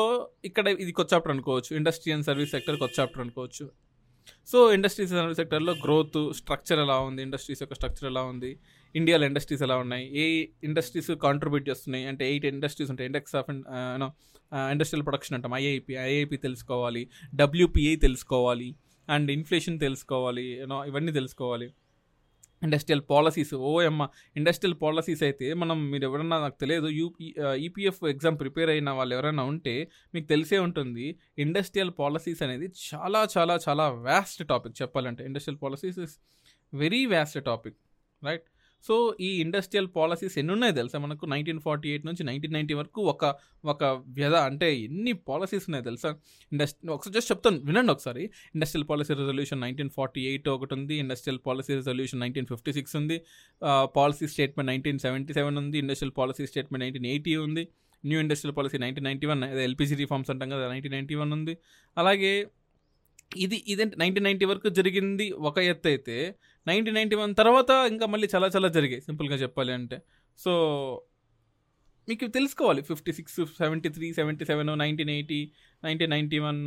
ఇక్కడ 0.49 0.67
ఇది 0.83 0.93
కొత్త 0.99 1.09
చాప్టర్ 1.15 1.33
అనుకోవచ్చు. 1.35 1.71
ఇండస్ట్రీ 1.81 2.13
అండ్ 2.17 2.27
సర్వీస్ 2.29 2.53
సెక్టర్ 2.57 2.77
కొత్త 2.83 2.95
చాప్టర్ 3.01 3.23
అనుకోవచ్చు. 3.25 3.65
సో 4.51 4.59
ఇండస్ట్రీస్ 4.77 5.13
సర్వీస్ 5.19 5.39
సెక్టర్లో 5.43 5.73
గ్రోత్ 5.85 6.19
స్ట్రక్చర్ 6.41 6.81
ఎలా 6.85 6.97
ఉంది? 7.09 7.21
ఇండస్ట్రీస్ 7.29 7.61
యొక్క 7.65 7.75
స్ట్రక్చర్ 7.79 8.07
ఎలా 8.13 8.23
ఉంది? 8.33 8.51
ఇండియాలో 8.95 9.27
ఇండస్ట్రీస్ 9.27 9.63
ఎలా 9.63 9.77
ఉన్నాయి? 9.77 10.07
ఏ 10.19 10.47
ఇండస్ట్రీస్ 10.65 11.11
కాంట్రిబ్యూట్ 11.11 11.69
చేస్తున్నాయి? 11.69 12.07
అంటే 12.07 12.31
ఎయిట్ 12.31 12.47
ఇండస్ట్రీస్ 12.47 12.91
ఉంటాయి? 12.91 13.07
Index 13.07 13.37
of 13.37 13.51
you know 13.51 14.13
industrial 14.71 15.07
production 15.07 15.35
అంటాం. 15.35 15.55
ఐఐపి 15.55 15.95
ఐఐపి 15.95 16.37
తెలుసుకోవాలి. 16.37 17.11
డబ్ల్యూపిఐ 17.35 17.97
తెలుసుకోవాలి. 17.97 18.75
అండ్ 19.09 19.31
ఇన్ఫ్లేషన్ 19.31 19.81
తెలుసుకోవాలి. 19.81 20.43
యూనో 20.43 20.85
ఇవన్నీ 20.85 21.13
తెలుసుకోవాలి. 21.13 21.69
ఇండస్ట్రియల్ 22.63 23.03
పాలసీస్ 23.11 23.55
ఓఎమ్మ 23.55 24.09
ఇండస్ట్రియల్ 24.37 24.77
పాలసీస్ 24.83 25.23
అయితే 25.23 25.55
మనం 25.55 25.91
మీరు 25.91 26.05
ఎవరన్నా 26.05 26.41
నాకు 26.41 26.57
తెలియదు 26.61 26.87
యూపీ 26.87 27.35
ఈపీఎఫ్ 27.57 28.05
ఎగ్జామ్ 28.05 28.41
ప్రిపేర్ 28.41 28.71
అయిన 28.71 28.91
వాళ్ళు 28.91 29.15
ఎవరైనా 29.15 29.43
ఉంటే 29.43 29.89
మీకు 30.15 30.27
తెలిసే 30.27 30.59
ఉంటుంది. 30.59 31.17
ఇండస్ట్రియల్ 31.39 31.93
పాలసీస్ 31.99 32.43
అనేది 32.43 32.69
చాలా 32.95 33.29
చాలా 33.39 33.59
చాలా 33.69 33.89
వ్యాస్ట్ 33.89 34.49
టాపిక్ 34.49 34.83
చెప్పాలంటే. 34.83 35.25
Industrial 35.25 35.63
policies 35.63 35.99
is 35.99 36.15
very 36.75 37.07
vast 37.07 37.45
topic 37.45 37.77
right 38.25 38.43
so 38.89 38.95
ఈ 39.27 39.31
ఇండస్ట్రియల్ 39.45 39.89
పాలసీస్ 39.97 40.35
ఎన్ని 40.41 40.53
ఉన్నాయి 40.55 40.75
తెలుసా 40.79 40.99
మనకు? 41.05 41.25
నైన్టీన్ 41.33 41.61
ఫార్టీ 41.67 41.89
ఎయిట్ 41.93 42.05
నుంచి 42.09 42.23
నైన్టీన్ 42.29 42.55
నైన్టీ 42.57 42.75
వరకు 42.81 43.01
ఒక 43.13 43.25
ఒక 43.73 43.83
వ్యధ 44.19 44.35
అంటే 44.49 44.69
ఎన్ని 44.87 45.13
పాలసీస్ 45.29 45.67
ఉన్నాయి 45.69 45.85
తెలుసా? 45.89 46.11
ఇండస్ట్రీ 46.53 46.91
ఒకసారి 46.97 47.15
జస్ట్ 47.19 47.31
చెప్తాను 47.33 47.61
వినండి 47.69 47.93
ఒకసారి. 47.95 48.25
Industrial 48.57 48.87
policy 48.91 49.13
resolution 49.21 49.61
nineteen 49.67 49.93
forty 49.99 50.23
eight 50.31 50.49
ఒకటి 50.57 50.75
ఉంది 50.79 50.97
industrial 51.05 51.41
policy 51.47 51.73
resolution 51.81 52.21
nineteen 52.25 52.49
fifty 52.53 52.73
six 52.79 52.97
ఉంది 53.03 53.19
policy 53.99 54.29
statement 54.35 54.71
nineteen 54.73 55.01
seventy 55.07 55.35
seven 55.39 55.59
ఉంది 55.63 55.79
industrial 55.85 56.15
policy 56.21 56.47
statement 56.53 56.85
nineteen 56.85 57.09
eighty 57.13 57.35
ఉంది 57.47 57.65
new 58.05 58.19
industrial 58.25 58.55
policy 58.57 58.77
nineteen 58.85 59.07
ninety 59.09 59.27
one 59.31 59.43
LPG 59.69 59.95
reforms 60.01 60.31
అంటాం 60.33 60.49
కదా 60.55 60.65
నైన్టీన్ 60.73 60.95
నైన్టీ 60.97 61.17
వన్ 61.21 61.33
ఉంది. 61.37 61.55
అలాగే 61.97 62.33
ఇది 63.37 63.65
ఇదేంటి 63.67 63.97
నైన్టీన్ 63.99 64.25
నైన్టీ 64.25 64.45
వరకు 64.45 64.69
జరిగింది 64.69 65.31
ఒక 65.31 65.59
ఎత్తు 65.59 65.89
అయితే 65.89 66.37
నైన్టీన్ 66.67 66.97
నైన్టీ 66.97 67.17
వన్ 67.17 67.35
తర్వాత 67.35 67.71
ఇంకా 67.71 68.07
మళ్ళీ 68.07 68.29
చాలా 68.35 68.49
చాలా 68.57 68.69
జరిగాయి 68.69 69.01
సింపుల్గా 69.01 69.35
చెప్పాలి 69.35 69.73
అంటే. 69.73 69.99
సో 70.39 70.53
మీకు 72.09 72.27
తెలుసుకోవాలి. 72.27 72.83
Fifty 72.83 73.13
six 73.13 73.37
seventy 73.59 73.89
three 73.89 74.13
seventy 74.13 74.45
seven 74.45 74.71
nineteen 74.79 75.11
eighty 75.11 75.41
nineteen 75.85 76.11
ninety 76.11 76.39
one 76.39 76.59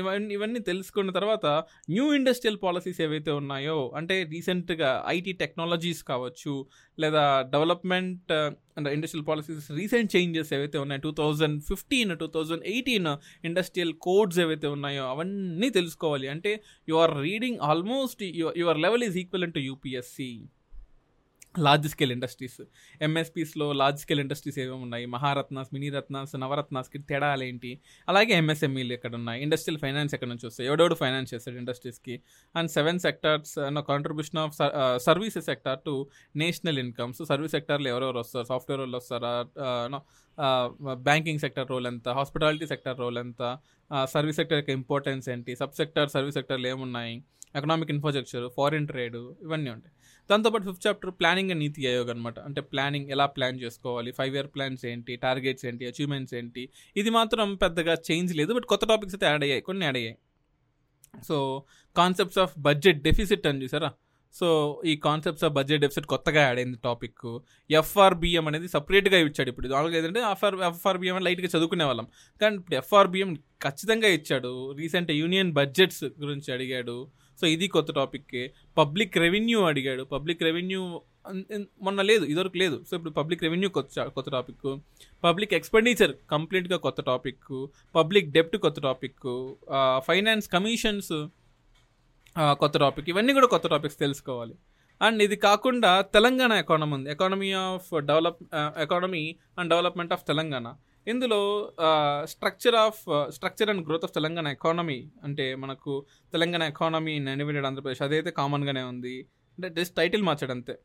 ఇవన్నీ 0.00 0.34
ఇవన్నీ 0.34 0.60
తెలుసుకున్న 0.60 1.10
తర్వాత 1.10 1.46
న్యూ 1.90 2.14
ఇండస్ట్రియల్ 2.14 2.58
పాలసీస్ 2.62 3.00
ఏవైతే 3.00 3.30
ఉన్నాయో 3.30 3.92
అంటే 3.96 4.22
రీసెంట్గా 4.22 4.90
ఐటీ 5.06 5.32
టెక్నాలజీస్ 5.32 6.02
కావచ్చు 6.02 6.54
లేదా 6.98 7.24
development 7.54 8.32
and 8.76 8.88
industrial 8.88 9.26
policies 9.28 9.66
recent 9.70 10.16
changes 10.16 10.52
ఏవైతే 10.58 10.78
ఉన్నాయో 10.78 11.00
two 11.00 11.12
thousand 11.22 11.58
fifteen 11.62 12.12
two 12.18 12.26
thousand 12.26 12.64
eighteen 12.64 13.10
industrial 13.44 13.94
codes 14.08 14.38
ఏవైతే 14.38 14.66
ఉన్నాయో 14.66 15.04
అవన్నీ 15.04 15.70
తెలుసుకోవాలి. 15.70 16.28
అంటే 16.28 16.52
you 16.88 16.96
are 16.96 17.14
reading 17.22 17.58
almost 17.70 18.22
your 18.62 18.80
level 18.86 19.04
is 19.04 19.18
equal 19.24 19.52
to 19.52 19.62
UPSC 19.70 20.30
large 21.58 21.88
scale 21.88 22.12
industries 22.12 22.60
ఎంఎస్పీస్లో 23.02 23.72
large 23.72 24.00
scale 24.00 24.20
industries 24.20 24.58
ఏమేమి 24.58 24.82
ఉన్నాయి? 24.82 25.06
మహారత్నాస్ 25.06 25.68
మినీ 25.72 25.88
రత్నాస్ 25.88 26.36
నవరత్నాస్కి 26.36 26.98
తేడాలేంటి 26.98 27.80
అలాగే 28.08 28.32
ఎంఎస్ఎంఈలు 28.32 28.92
ఎక్కడ 28.92 29.14
ఉన్నాయి? 29.14 29.42
ఇండస్ట్రియల్ 29.42 29.80
ఫైనాన్స్ 29.80 30.14
ఎక్కడ 30.14 30.28
నుంచి 30.28 30.46
వస్తాయి? 30.46 30.68
ఎవడెవడు 30.68 30.94
ఫైనాన్స్ 30.94 31.34
చేస్తాడు 31.34 31.56
ఇండస్ట్రీస్కి 31.56 32.22
and 32.56 32.70
seven 32.70 32.98
sectors 32.98 33.54
contribution 33.88 34.38
of 34.38 34.54
services 35.02 35.46
sector 35.46 35.78
to 35.86 36.08
national 36.36 36.78
incomes 36.78 37.24
service 37.28 37.52
సెక్టార్లో 37.52 37.90
ఎవరెవరు 37.90 38.18
వస్తారు? 38.18 38.46
సాఫ్ట్వేర్ 38.46 38.80
వాళ్ళు 38.80 38.96
వస్తారా? 38.96 39.34
బ్యాంకింగ్ 40.94 41.38
సెక్టర్ 41.38 41.68
రోల్ 41.68 41.86
ఎంత? 41.86 42.08
హాస్పిటాలిటీ 42.08 42.66
సెక్టర్ 42.66 42.98
రోల్ 42.98 43.18
ఎంత? 43.18 43.58
Uh, 43.90 44.04
సర్వీస్ 44.04 44.36
సెక్టర్ 44.36 44.58
యొక్క 44.58 44.70
ఇంపార్టెన్స్ 44.70 45.28
ఏంటి? 45.28 45.56
సబ్ 45.56 45.72
సెక్టర్ 45.72 46.08
సర్వీస్ 46.08 46.34
సెక్టర్లు 46.34 46.66
ఏమున్నాయి? 46.66 47.22
ఎకనామిక్ 47.56 47.90
ఇన్ఫ్రాస్ట్రక్చర్ 47.90 48.50
ఫారిన్ 48.56 48.88
ట్రేడ్ 48.88 49.16
ఇవన్నీ 49.16 49.70
ఉంటాయి. 49.70 49.94
దాంతోపాటు 50.30 50.64
ఫిఫ్త్ 50.68 50.84
చాప్టర్ 50.86 51.12
ప్లానింగ్ 51.20 51.50
అండ్ 51.54 51.62
నీతి 51.64 51.86
ఆయోగ్ 51.90 52.10
అనమాట 52.14 52.38
అంటే 52.48 52.60
ప్లానింగ్ 52.72 53.08
ఎలా 53.14 53.26
ప్లాన్ 53.36 53.58
చేసుకోవాలి 53.64 54.12
ఫైవ్ 54.18 54.34
ఇయర్ 54.38 54.50
ప్లాన్స్ 54.54 54.84
ఏంటి 54.92 55.14
టార్గెట్స్ 55.26 55.66
ఏంటి 55.70 55.86
అచీవ్మెంట్స్ 55.90 56.34
ఏంటి 56.40 56.62
ఇది 57.00 57.12
మాత్రం 57.18 57.48
పెద్దగా 57.64 57.96
చేంజ్ 58.08 58.32
లేదు 58.40 58.54
బట్ 58.58 58.68
కొత్త 58.72 58.84
టాపిక్స్ 58.92 59.16
అయితే 59.18 59.28
యాడ్ 59.32 59.44
అయ్యాయి 59.48 59.64
కొన్ని 59.68 59.84
యాడ్ 59.88 59.98
అయ్యాయి. 60.00 60.16
So 61.28 61.36
concepts 61.96 62.40
of 62.44 62.54
budget 62.68 63.00
deficit 63.08 63.46
అని 63.50 63.62
చూసారా? 63.64 63.90
సో 64.34 64.46
ఈ 64.90 64.92
కాన్సెప్ట్స్ 65.04 65.44
ఆఫ్ 65.46 65.52
బడ్జెట్ 65.58 65.80
డెఫిసిట్ 65.82 66.06
కొత్తగా 66.12 66.40
యాడ్ 66.46 66.58
అయింది 66.60 66.78
టాపిక్ 66.86 67.26
ఎఫ్ఆర్బిఎం 67.80 68.46
అనేది 68.50 68.68
సపరేట్గా 68.72 69.18
ఇచ్చాడు 69.26 69.50
ఇప్పుడు. 69.52 69.68
నాలుగు 69.74 69.94
ఏంటంటే 69.98 70.22
ఎఫ్ఆర్ 70.32 70.56
ఎఫ్ఆర్బిఎం 70.68 71.18
లైట్గా 71.26 71.48
చదువుకునే 71.54 71.84
వాళ్ళం. 71.90 72.06
కానీ 72.40 72.56
ఇప్పుడు 72.60 72.76
ఎఫ్ఆర్బిఎం 72.80 73.30
ఖచ్చితంగా 73.64 74.08
ఇచ్చాడు. 74.16 74.52
రీసెంట్ 74.80 75.12
యూనియన్ 75.22 75.52
బడ్జెట్స్ 75.60 76.04
గురించి 76.22 76.50
అడిగాడు. 76.56 76.96
సో 77.40 77.44
ఇది 77.54 77.66
కొత్త 77.76 77.90
టాపిక్కే. 77.98 78.42
పబ్లిక్ 78.80 79.14
రెవెన్యూ 79.24 79.60
అడిగాడు. 79.70 80.02
పబ్లిక్ 80.14 80.42
రెవెన్యూ 80.48 80.80
మొన్న 81.86 82.00
లేదు 82.10 82.24
ఇదివరకు 82.32 82.58
లేదు. 82.62 82.76
సో 82.88 82.92
ఇప్పుడు 82.98 83.12
పబ్లిక్ 83.18 83.42
రెవెన్యూ 83.46 83.68
కొత్త 83.76 84.04
కొత్త 84.16 84.28
టాపిక్ 84.36 84.66
పబ్లిక్ 85.26 85.54
ఎక్స్పెండిచర్ 85.58 86.12
కంప్లీట్గా 86.34 86.78
కొత్త 86.86 87.00
టాపిక్ 87.10 87.48
పబ్లిక్ 87.98 88.28
డెప్ట్ 88.36 88.56
కొత్త 88.64 88.78
టాపిక్ 88.88 89.24
ఫైనాన్స్ 90.08 90.48
కమిషన్స్ 90.56 91.14
కొత్త 92.62 92.74
టాపిక్. 92.84 93.08
ఇవన్నీ 93.12 93.32
కూడా 93.38 93.48
కొత్త 93.54 93.66
టాపిక్స్ 93.74 93.98
తెలుసుకోవాలి. 94.04 94.54
అండ్ 95.06 95.20
ఇది 95.26 95.36
కాకుండా 95.48 95.92
తెలంగాణ 96.16 96.52
ఎకానమీ 96.62 96.94
ఉంది. 96.96 97.08
Economy 97.14 97.48
of 97.60 97.88
develop 98.10 98.40
economy 98.84 99.22
and 99.58 99.68
development 99.72 100.12
of 100.16 100.24
Telangana. 100.32 100.66
ఇందులో 101.08 101.72
structure 102.24 102.74
of 102.74 103.00
structure 103.28 103.70
and 103.70 103.86
growth 103.88 104.04
of 104.04 104.12
Telangana 104.14 104.46
economy 104.46 104.98
అంటే 105.24 105.54
మనకు 105.54 106.04
Telangana 106.32 106.62
economy 106.62 107.12
in 107.12 107.28
undivided 107.28 107.66
Andhra Pradesh. 107.66 108.02
అదైతే 108.02 108.30
కామన్గానే 108.30 108.82
ఉంది. 108.82 109.28
అంటే 109.58 109.82
జస్ట్ 109.82 109.96
టైటిల్ 109.96 110.22
మార్చడం 110.22 110.50
అంతే. 110.50 110.78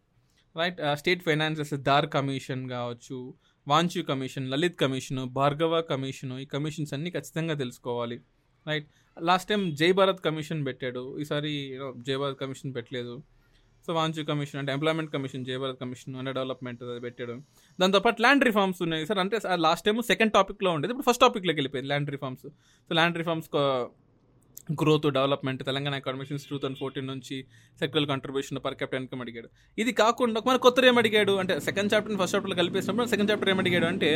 Right 0.57 0.77
state 0.93 1.23
finances 1.23 1.73
Dhar 1.73 2.09
commission 2.09 2.69
కావచ్చు 2.69 3.33
Wanchoo 3.67 4.01
commission 4.01 4.51
Lalit 4.51 4.79
commission 4.79 5.25
Bhargava 5.25 5.81
commission 5.81 6.39
ఈ 6.39 6.45
కమిషన్స్ 6.45 6.93
అన్నీ 6.93 7.09
ఖచ్చితంగా 7.11 7.53
తెలుసుకోవాలి. 7.53 8.19
రైట్ 8.67 8.87
లాస్ట్ 9.21 9.49
టైం 9.49 9.75
జై 9.75 9.91
భారత్ 9.91 10.21
కమిషన్ 10.21 10.65
పెట్టాడు. 10.65 11.19
ఈసారి 11.19 11.79
జై 11.97 12.15
భారత్ 12.15 12.39
కమిషన్ 12.39 12.75
పెట్టలేదు. 12.75 13.23
వాంచు 13.91 14.23
కమిషన్ 14.23 14.59
అంటే 14.59 14.71
employment 14.71 15.13
commission 15.13 15.45
Jai 15.45 15.57
commission 15.81 16.15
under 16.15 16.33
development 16.33 16.83
అది 16.83 16.99
పెట్టాడు. 16.99 17.35
దాంతోపాటు 17.81 18.21
ల్యాండ్ 18.21 18.43
రిఫార్మ్స్ 18.43 18.81
ఉన్నాయి. 18.81 19.05
సార్ 19.05 19.19
అంటే 19.19 19.39
లాస్ట్ 19.55 19.85
టైం 19.85 20.01
సెకండ్ 20.01 20.33
టాపిక్లో 20.33 20.71
ఉండేది. 20.71 20.93
ఇప్పుడు 20.93 21.09
ఫస్ట్ 21.09 21.21
టాపిక్లోకి 21.21 21.57
వెళ్ళిపోయింది 21.57 21.87
land 21.87 22.09
reforms 22.09 22.41
so 22.89 22.93
land 22.93 23.17
reforms 23.17 23.49
growth 24.81 25.07
development 25.17 25.63
Telangana 25.65 25.93
ఎకానమిషన్స్ 25.95 26.45
two 26.49 26.55
thousand 26.57 26.77
fourteen 26.77 27.07
నుంచి 27.07 27.45
secular 27.79 28.09
contribution 28.09 28.59
per 28.65 28.73
capita 28.73 29.01
income 29.03 29.21
అడిగాడు. 29.21 29.49
ఇది 29.77 29.91
కాకుండా 29.91 30.41
మన 30.47 30.55
కొత్త 30.55 30.85
ఏం 30.85 30.97
అడిగాడు? 30.97 31.31
అంటే 31.31 31.59
సెకండ్ 31.59 31.93
చాప్టర్ 31.93 32.17
ఫస్ట్ 32.21 32.35
చాప్టర్ 32.35 32.55
కలిపేసినప్పుడు 32.61 33.05
సెకండ్ 33.13 33.31
చాప్టర్ 33.31 33.49
ఏం 33.49 33.59
అడిగాడు 33.59 33.85
అంటే 33.85 34.09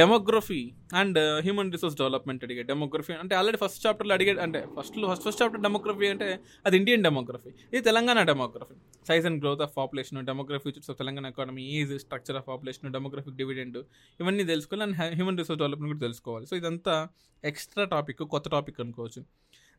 demography 0.00 0.72
and 0.94 1.18
human 1.18 1.72
resource 1.72 1.96
development 1.96 2.44
అడిగాడు. 2.44 2.66
డెమోగ్రఫీ 2.66 3.12
అంటే 3.12 3.34
ఆల్రెడీ 3.34 3.60
ఫస్ట్ 3.64 3.86
చాప్టర్లో 3.86 4.14
అడిగాడు. 4.14 4.40
అంటే 4.46 4.62
first 4.78 4.98
first 5.10 5.24
first 5.28 5.42
chapter 5.42 5.62
demography 5.62 6.08
అంటే 6.14 6.40
అది 6.66 6.76
ఇండియన్ 6.76 7.02
డెమోగ్రఫీ 7.02 7.52
ఇది 7.72 7.82
Telangana 7.90 8.22
demography 8.22 8.76
size 9.08 9.26
and 9.26 9.40
growth 9.44 9.62
of 9.62 9.72
population 9.76 10.26
demography 10.30 10.62
futures 10.66 10.90
of 10.90 10.98
Telangana 10.98 11.26
economy 11.26 11.62
is 11.62 11.98
structure 11.98 12.36
of 12.36 12.48
population 12.48 12.92
demographic 12.92 13.36
dividend 13.36 13.78
ఇవన్నీ 14.20 14.44
తెలుసుకోవాలి. 14.44 14.84
అండ్ 14.88 15.14
హ్యూమన్ 15.14 15.38
రిసోర్స్ 15.38 15.60
డెవలప్మెంట్ 15.62 15.92
కూడా 15.94 16.02
తెలుసుకోవాలి. 16.08 16.46
సో 16.46 16.56
ఇదంతా 16.56 17.08
ఎక్స్ట్రా 17.44 17.84
టాపిక్ 17.84 18.18
కొత్త 18.18 18.48
topic 18.48 18.80
అనుకోవచ్చు. 18.80 19.22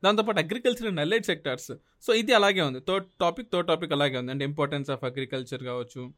దాంతోపాటు 0.04 0.40
agriculture 0.40 0.88
and 0.88 1.00
allied 1.00 1.26
sectors 1.26 1.72
so 2.02 2.14
ఇది 2.14 2.34
అలాగే 2.34 2.62
ఉంది. 2.62 2.80
థర్డ్ 2.80 3.06
టాపిక్ 3.22 3.48
థర్డ్ 3.54 3.68
టాపిక్ 3.68 3.94
అలాగే 3.94 4.18
ఉంది. 4.18 4.32
అంటే 4.32 4.46
ఇంపార్టెన్స్ 4.46 4.90
ఆఫ్ 4.90 5.04
అగ్రికల్చర్ 5.04 5.64
కావచ్చు. 5.64 6.14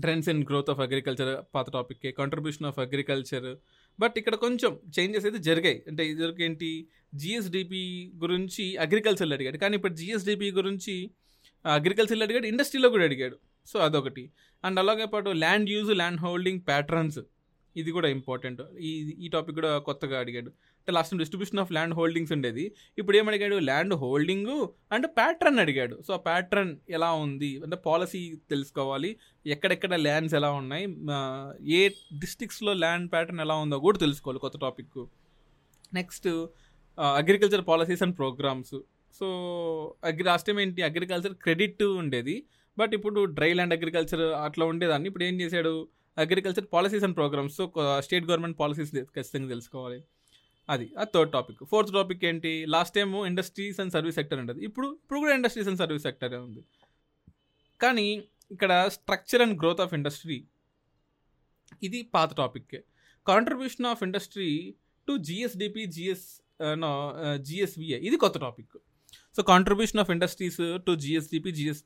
Trends 0.00 0.28
and 0.28 0.48
growth 0.48 0.70
of 0.70 0.80
agriculture 0.80 1.44
పాత 1.54 1.70
టాపిక్కే 1.70 2.10
కంట్రిబ్యూషన్ 2.12 2.66
ఆఫ్ 2.66 2.78
అగ్రికల్చర్ 2.78 3.56
బట్ 4.00 4.14
ఇక్కడ 4.16 4.34
కొంచెం 4.34 4.78
చేంజెస్ 4.98 5.24
అయితే 5.24 5.38
జరిగాయి. 5.38 5.82
అంటే 5.88 6.08
ఇదివరకు 6.08 6.42
ఏంటి? 6.42 6.88
జిఎస్డిపి 7.14 8.12
గురించి 8.16 8.76
అగ్రికల్చర్లో 8.76 9.34
అడిగాడు. 9.34 9.58
కానీ 9.58 9.76
ఇప్పుడు 9.76 9.94
జిఎస్డిపి 9.94 10.50
గురించి 10.50 11.10
అగ్రికల్చర్లో 11.66 12.24
అడిగాడు. 12.24 12.46
ఇండస్ట్రీలో 12.46 12.88
కూడా 12.88 13.04
అడిగాడు. 13.04 13.36
సో 13.66 13.78
అదొకటి. 13.78 14.30
అండ్ 14.64 14.78
అలాగే 14.78 15.04
పాటు 15.04 15.30
land 15.30 15.70
use 15.70 15.90
land 15.90 16.20
holding 16.20 16.60
patterns 16.60 17.18
ఇది 17.76 17.90
కూడా 17.90 18.08
ఇంపార్టెంట్ 18.08 18.60
ఈ 18.80 18.90
ఈ 19.24 19.28
టాపిక్ 19.28 19.56
కూడా 19.60 19.78
కొత్తగా 19.88 20.16
అడిగాడు. 20.20 20.50
అంటే 20.78 20.92
last 20.92 21.14
distribution 21.22 21.60
of 21.60 21.72
land 21.72 21.94
holdings 21.94 22.32
ఉండేది. 22.32 22.64
ఇప్పుడు 22.98 23.16
ఏం 23.16 23.28
అడిగాడు? 23.28 23.56
ల్యాండ్ 23.68 23.94
హోల్డింగ్ 23.94 24.52
అండ్ 24.92 25.06
ప్యాటర్న్ 25.06 25.58
అడిగాడు. 25.58 25.96
సో 26.06 26.14
ఆ 26.14 26.20
ప్యాటర్న్ 26.28 26.72
ఎలా 26.90 27.12
ఉంది? 27.12 27.50
అంటే 27.64 27.76
పాలసీ 27.86 28.22
తెలుసుకోవాలి. 28.50 29.16
ఎక్కడెక్కడ 29.46 29.94
ల్యాండ్స్ 30.06 30.34
ఎలా 30.34 30.50
ఉన్నాయి? 30.60 30.86
ఏ 31.78 31.88
డిస్ట్రిక్ట్స్లో 32.18 32.72
ల్యాండ్ 32.72 33.12
ప్యాటర్న్ 33.12 33.40
ఎలా 33.40 33.54
ఉందో 33.54 33.78
కూడా 33.86 33.98
తెలుసుకోవాలి 33.98 34.40
కొత్త 34.46 34.58
topic 34.58 34.98
next 35.94 36.28
agriculture 36.98 37.62
policies 37.68 38.02
and 38.02 38.16
programmes 38.18 38.74
so 39.18 39.26
agri 40.04 40.24
last 40.24 40.46
time 40.46 40.60
ఏంటి? 40.60 40.82
అగ్రికల్చర్ 40.82 41.34
క్రెడిట్ 41.34 41.82
ఉండేది. 41.82 42.36
బట్ 42.78 42.94
ఇప్పుడు 42.94 43.20
డ్రై 43.24 43.52
ల్యాండ్ 43.54 43.74
అగ్రికల్చర్ 43.74 44.20
అట్లా 44.20 44.64
ఉండేదాన్ని. 44.66 45.06
ఇప్పుడు 45.06 45.24
ఏం 45.24 45.40
చేశాడు? 45.40 45.74
Agriculture 46.22 46.66
policies 46.74 47.04
and 47.06 47.16
programmes. 47.20 47.54
So 47.60 47.64
state 48.06 48.26
government 48.30 48.56
policies 48.62 48.90
ఖచ్చితంగా 49.16 49.48
తెలుసుకోవాలి. 49.54 49.98
అది 50.74 50.86
ఆ 51.00 51.04
థర్డ్ 51.14 51.32
టాపిక్. 51.36 51.60
ఫోర్త్ 51.72 51.90
టాపిక్ 51.98 52.22
ఏంటి? 52.30 52.52
Last 52.74 52.94
time 52.98 53.10
industries 53.30 53.78
and 53.82 53.92
service 53.96 54.16
sector 54.20 54.38
ఉండదు. 54.42 54.60
ఇప్పుడు 54.68 54.88
ఇప్పుడు 55.02 55.18
కూడా 55.24 55.34
ఇండస్ట్రీస్ 55.38 55.68
అండ్ 55.72 55.80
సర్వీస్ 55.82 56.04
సెక్టరే 56.08 56.40
ఉంది. 56.46 56.62
కానీ 57.82 58.06
ఇక్కడ 58.54 58.72
structure 58.96 59.42
and 59.44 59.56
growth 59.62 59.82
of 59.84 59.92
industry 59.98 60.38
ఇది 61.86 62.00
పాత 62.14 62.30
టాపిక్కే. 62.40 62.80
Contribution 63.30 63.86
of 63.92 64.02
industry 64.06 64.48
to 65.08 65.12
GSDP 65.28 65.82
GS 65.96 66.26
no 66.82 66.90
GSVA 67.46 67.98
ఇది 68.08 68.16
కొత్త 68.24 68.36
topic. 68.46 68.74
So 69.36 69.40
contribution 69.52 70.00
of 70.02 70.10
industries 70.14 70.60
to 70.86 70.92
GSDP 71.04 71.50
GS 71.58 71.82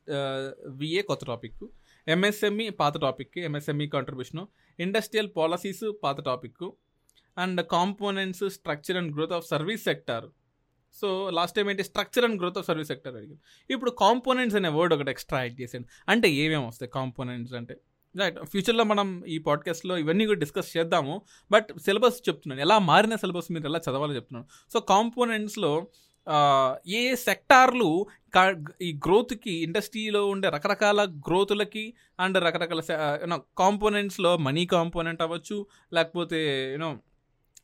VA 0.80 1.02
కొత్త 1.10 1.24
టాపిక్. 1.32 1.62
ఎంఎస్ఎంఈ 2.08 2.68
పాత 2.68 2.96
topic 3.00 3.38
MSME 3.38 3.88
contribution 3.88 4.48
industrial 4.80 5.28
policies 5.36 5.92
పాత 6.02 6.20
topic 6.20 6.70
and 7.38 7.66
components 7.66 8.50
structure 8.50 8.96
and 8.96 9.14
growth 9.14 9.32
of 9.32 9.46
service 9.46 9.84
sector 9.84 10.24
so 10.94 11.30
last 11.30 11.56
time 11.56 11.70
ఏంటి? 11.70 11.84
Structure 11.84 12.24
and 12.24 12.40
growth 12.40 12.58
of 12.58 12.66
service 12.66 12.88
sector 12.88 13.16
అడిగాను 13.16 13.38
ఇప్పుడు 13.70 13.90
components 13.90 14.56
అనే 14.56 14.68
word 14.68 14.94
ఒకటి 14.94 15.10
extra 15.10 15.40
add 15.40 15.60
చేశాను. 15.60 15.84
అంటే 16.08 16.30
ఏమేమి 16.30 16.66
వస్తాయి 16.66 16.90
కాంపోనెంట్స్ 16.94 17.54
అంటే? 17.54 17.76
రైట్ 18.16 18.38
ఫ్యూచర్లో 18.44 18.84
మనం 18.84 19.24
ఈ 19.26 19.38
పాడ్కాస్ట్లో 19.38 19.98
ఇవన్నీ 19.98 20.26
కూడా 20.26 20.38
డిస్కస్ 20.38 20.76
చేద్దాము. 20.76 21.22
బట్ 21.50 21.78
సిలబస్ 21.78 22.28
చెప్తున్నాను. 22.28 22.60
ఎలా 22.60 22.78
మారిన 22.78 23.14
సిలబస్ 23.14 23.52
మీరు 23.52 23.64
ఎలా 23.64 23.80
చదవాలో 23.90 24.14
చెప్తున్నాను. 24.14 24.72
సో 24.72 24.80
కాంపోనెంట్స్లో 24.80 25.86
ఏ 26.86 27.14
సెక్టార్లు 27.14 28.06
ఈ 28.82 28.98
గ్రోత్కి 29.06 29.50
ఇండస్ట్రీలో 29.50 30.26
ఉండే 30.26 30.48
రకరకాల 30.48 31.04
గ్రోతులకి 31.28 31.94
అండ్ 32.20 32.38
రకరకాల 32.38 32.80
యూనో 33.22 33.38
కాంపోనెంట్స్లో 33.58 34.36
మనీ 34.36 34.66
కాంపోనెంట్ 34.66 35.22
అవ్వచ్చు 35.22 35.66
లేకపోతే 35.92 36.40
యూనో 36.72 36.90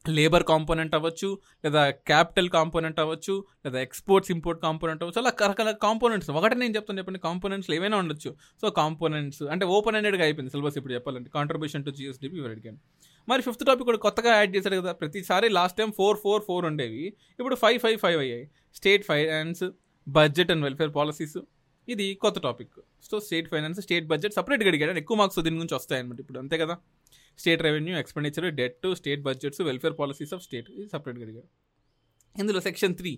లేబర్ 0.08 0.44
కాంపోనెంట్ 0.44 0.94
అవ్వచ్చు 0.94 1.38
లేదా 1.64 1.90
క్యాపిటల్ 1.90 2.50
కాంపోనెంట్ 2.50 3.00
అవ్వచ్చు 3.00 3.44
లేదా 3.64 3.80
ఎక్స్పోర్ట్స్ 3.80 4.30
ఇంపోర్ట్ 4.30 4.62
కాంపోనెంట్ 4.62 5.02
అవ్వచ్చు 5.02 5.20
అలా 5.20 5.30
రకరకాల 5.30 5.70
కాంపోనెంట్స్. 5.70 6.30
ఒకటే 6.30 6.54
నేను 6.54 6.74
చెప్తాను 6.76 6.98
చెప్పండి 6.98 7.20
కాంపోనెంట్స్ 7.20 7.70
ఏమైనా 7.70 7.96
ఉండొచ్చు. 7.96 8.30
సో 8.60 8.70
కాంపోనెంట్స్ 8.70 9.42
అంటే 9.42 9.66
ఓపెన్ 9.66 9.96
హెండెడ్గా 9.96 10.24
అయిపోయింది 10.24 10.50
సిలబస్ 10.50 10.76
ఇప్పుడు 10.76 10.94
చెప్పాలంటే. 10.94 11.30
కాంట్రిబ్యూషన్ 11.34 11.84
టు 11.84 11.90
జిఎస్డిపి 11.90 12.36
ఇవర్ 12.38 12.50
అడిగాను. 12.50 12.78
మరి 13.28 13.42
ఫిఫ్త్ 13.42 13.64
టాపిక్ 13.66 13.84
కూడా 13.84 13.98
కొత్తగా 13.98 14.30
యాడ్ 14.34 14.56
చేశాడు 14.56 14.76
కదా. 14.80 14.92
ప్రతిసారి 14.92 15.48
last 15.48 15.78
time 15.78 15.92
four 15.92 16.18
four 16.24 16.42
four 16.42 16.66
ఉండేవి. 16.70 17.04
ఇప్పుడు 17.40 17.54
ఫైవ్ 17.54 17.78
ఫైవ్ 17.80 17.98
ఫైవ్ 17.98 18.20
అయ్యాయి. 18.20 18.50
State 18.74 19.04
finance 19.04 19.64
budget 20.08 20.50
and 20.50 20.64
welfare 20.64 20.94
policies 20.94 21.38
ఇది 21.88 22.14
కొత్త 22.14 22.38
topic 22.38 22.74
so 23.10 23.20
state 23.20 23.48
finance 23.48 23.80
state 23.80 24.06
budget 24.06 24.34
సపరేట్గా 24.34 24.68
అడిగాడు. 24.68 24.98
ఎక్కువ 24.98 25.16
మార్క్స్ 25.16 25.38
దీని 25.46 25.56
గురించి 25.56 25.74
వస్తాయన్నమాట 25.74 26.20
ఇప్పుడు. 26.20 26.38
అంతే 26.38 26.58
కదా? 26.58 26.74
State 27.38 27.62
revenue 27.62 27.94
expenditure 27.98 28.46
debt 28.60 28.86
state 28.94 29.22
budgets 29.22 29.60
welfare 29.60 29.96
policies 29.98 30.34
of 30.34 30.42
state 30.42 30.68
ఇది 30.70 30.86
సపరేట్గా 30.94 31.24
అడిగారు 31.26 31.48
ఇందులో 32.36 32.60
section 32.60 32.94
three 33.00 33.12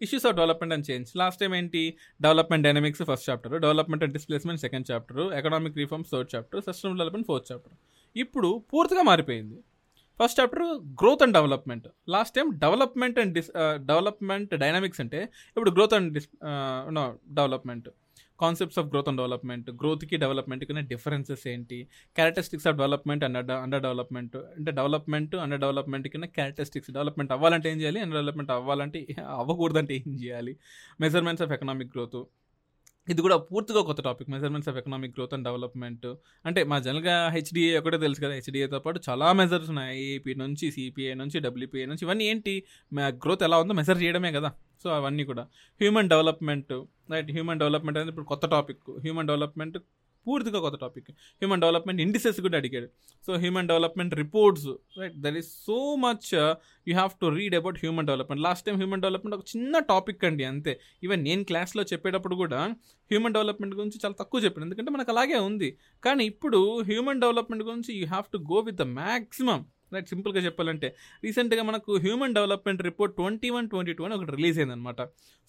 issues 0.00 0.26
of 0.26 0.34
development 0.36 0.74
and 0.74 0.86
change 0.90 1.08
last 1.16 1.40
time 1.40 1.52
ఏంటి? 1.54 1.82
Development 2.22 2.64
dynamics 2.66 3.02
first 3.10 3.26
chapter 3.30 3.54
development 3.60 4.04
and 4.04 4.14
displacement 4.18 4.60
second 4.60 4.86
chapter 4.90 5.20
economic 5.38 5.76
reforms 5.76 6.10
third 6.10 6.30
chapter 6.34 6.62
system 6.62 6.96
development 6.98 7.26
fourth 7.26 7.52
chapter 7.52 7.74
ఇప్పుడు 8.16 8.48
పూర్తిగా 8.72 9.02
మారిపోయింది. 9.10 9.58
First 10.20 10.38
chapter 10.40 10.64
growth 11.00 11.22
and 11.24 11.34
development 11.38 11.86
last 12.14 12.34
time 12.36 12.48
development 12.64 13.18
and 13.22 13.32
dis 13.36 13.50
development 13.90 14.52
dynamics 14.62 15.00
అంటే 15.04 15.20
ఇప్పుడు 15.56 15.72
growth 15.76 15.94
and 15.98 16.10
dis 16.16 16.28
development 17.38 17.88
concepts 18.42 18.78
of 18.80 18.86
growth 18.92 19.08
and 19.10 19.20
development 19.20 19.66
గ్రోత్కి 19.80 20.16
డెవలప్మెంట్కి 20.24 20.82
differences 20.92 21.44
ఏంటి? 21.52 21.78
Characteristics 22.16 22.66
of 22.68 22.76
development 22.80 23.24
under 23.26 23.50
under 23.64 23.82
development 23.86 24.36
అంటే 24.56 24.70
development 24.78 25.34
under 25.44 25.60
development 25.64 26.06
కింద 26.14 26.28
characteristics 26.38 26.90
development 26.96 27.32
అవ్వాలంటే 27.36 27.68
ఏం 27.72 27.78
చేయాలి? 27.82 28.00
అండర్ 28.04 28.18
డెవలప్మెంట్ 28.18 28.52
అవ్వాలంటే 28.56 29.00
అవ్వకూడదంటే 29.40 29.94
ఏం 30.00 30.14
చేయాలి? 30.22 30.54
మెజర్మెంట్స్ 31.04 31.44
ఆఫ్ 31.46 31.54
ఎకనామిక్ 31.58 31.92
గ్రోత్ 31.96 32.18
ఇది 33.10 33.20
కూడా 33.22 33.36
పూర్తిగా 33.36 33.80
కొత్త 33.82 34.00
topic 34.00 34.28
measurements 34.30 34.68
of 34.68 34.76
economic 34.80 35.14
growth 35.16 35.34
and 35.34 35.44
development 35.44 36.06
అంటే 36.46 36.60
మా 36.64 36.78
జనరల్గా 36.78 37.28
హెచ్డిఏ 37.28 37.78
ఒకటే 37.78 37.98
తెలుసు 37.98 38.20
కదా. 38.20 38.34
హెచ్డిఏతో 38.38 38.78
పాటు 38.78 39.00
చాలా 39.08 39.32
మెజర్స్ 39.32 39.68
ఉన్నాయి. 39.68 40.04
ఏపీ 40.14 40.34
నుంచి 40.34 40.70
సిపిఐ 40.70 41.14
నుంచి 41.14 41.40
డబ్ల్యూపీఐ 41.40 41.86
నుంచి. 41.86 42.04
ఇవన్నీ 42.06 42.24
ఏంటి? 42.24 42.54
గ్రోత్ 43.24 43.42
ఎలా 43.42 43.58
ఉందో 43.58 43.74
మెజర్ 43.80 44.00
చేయడమే 44.02 44.32
కదా. 44.32 44.50
సో 44.82 44.90
అవన్నీ 44.90 45.24
కూడా. 45.24 45.42
Human 45.80 46.08
development 46.08 46.72
right 47.10 47.30
human 47.30 47.58
development 47.58 47.98
అనేది 47.98 48.12
ఇప్పుడు 48.14 48.26
కొత్త 48.26 48.46
టాపిక్ 48.46 48.84
హ్యూమన్ 49.00 49.26
డెవలప్మెంట్ 49.26 49.78
పూర్తిగా 50.26 50.58
కొత్త 50.64 50.76
టాపిక్ 50.84 51.08
హ్యూమన్ 51.42 51.62
డెవలప్మెంట్ 51.64 52.00
ఇండిసెస్ 52.06 52.38
కూడా 52.46 52.56
అడిగాడు. 52.60 52.88
So 53.26 53.32
human 53.44 53.68
development 53.72 54.14
reports 54.22 54.68
right 55.00 55.16
there 55.24 55.36
is 55.42 55.50
so 55.68 55.78
much 56.06 56.28
you 56.88 56.94
have 57.00 57.12
to 57.22 57.28
read 57.38 57.56
about 57.60 57.78
human 57.84 58.08
development 58.10 58.42
last 58.48 58.66
time 58.66 58.76
human 58.82 59.04
development 59.06 59.36
ఒక 59.38 59.46
చిన్న 59.52 59.74
topic 59.92 60.24
అండి 60.30 60.46
అంతే. 60.52 60.74
ఈవెన్ 61.04 61.22
నేను 61.28 61.44
క్లాస్లో 61.50 61.84
చెప్పేటప్పుడు 61.92 62.38
కూడా 62.42 62.62
హ్యూమన్ 63.10 63.36
డెవలప్మెంట్ 63.38 63.76
గురించి 63.80 63.98
చాలా 64.04 64.16
తక్కువ 64.22 64.40
చెప్పాను. 64.44 64.66
ఎందుకంటే 64.68 64.90
మనకు 64.96 65.12
అలాగే 65.14 65.38
ఉంది. 65.50 65.70
కానీ 66.06 66.24
ఇప్పుడు 66.32 66.60
హ్యూమన్ 66.90 67.22
డెవలప్మెంట్ 67.26 67.64
గురించి 67.70 67.92
you 68.00 68.06
have 68.14 68.28
to 68.34 68.40
go 68.52 68.60
with 68.68 68.80
the 68.82 68.86
maximum 69.00 69.62
right 69.94 70.10
సింపుల్గా 70.12 70.40
చెప్పాలంటే. 70.44 70.88
రీసెంట్గా 71.24 71.62
మనకు 71.70 71.92
human 72.04 72.34
development 72.36 72.82
report 72.82 73.14
twenty 73.18 73.48
one 73.56 73.66
twenty 73.72 73.92
two 73.96 74.04
అని 74.06 74.14
ఒకటి 74.18 74.32
రిలీజ్ 74.38 74.58
అయిందనమాట 74.60 75.02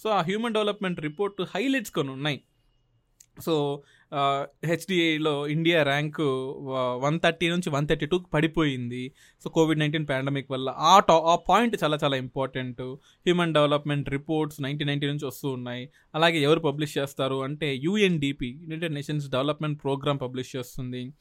సో 0.03 0.07
ఆ 0.17 0.21
హ్యూమన్ 0.29 0.55
డెవలప్మెంట్ 0.57 0.99
రిపోర్ట్ 1.07 1.39
హైలైట్స్ 1.53 1.93
కొన్ని 1.97 2.11
ఉన్నాయి. 2.17 2.39
సో 3.41 3.83
హెచ్డిఐలో 4.69 5.47
ఇండియా 5.47 5.83
ర్యాంకు 5.83 6.25
వన్ 7.03 7.19
థర్టీ 7.19 7.49
నుంచి 7.49 7.69
వన్ 7.69 7.87
థర్టీ 7.87 8.05
టూకి 8.05 8.27
పడిపోయింది. 8.33 9.11
సో 9.43 9.49
కోవిడ్ 9.49 9.79
నైన్టీన్ 9.79 10.05
పాండమిక్ 10.09 10.51
వల్ల 10.51 10.69
ఆ 10.69 10.99
టా 10.99 11.13
ఆ 11.13 11.35
పాయింట్ 11.49 11.75
చాలా 11.83 11.97
చాలా 12.03 12.15
important. 12.15 12.81
Human 13.25 13.53
development 13.53 14.09
reports 14.09 14.61
nineteen 14.61 14.87
ninety 14.87 15.07
నుంచి 15.07 15.25
వస్తూ 15.25 15.49
ఉన్నాయి. 15.49 15.89
అలాగే 16.15 16.41
ఎవరు 16.41 16.59
పబ్లిష్ 16.59 16.97
చేస్తారు 16.97 17.43
అంటే 17.43 17.75
UNDP 17.75 18.59
united 18.63 18.93
nations 18.93 19.29
development 19.29 19.83
programme 19.83 20.19
publish 20.19 20.55
చేస్తుంది. 20.55 21.13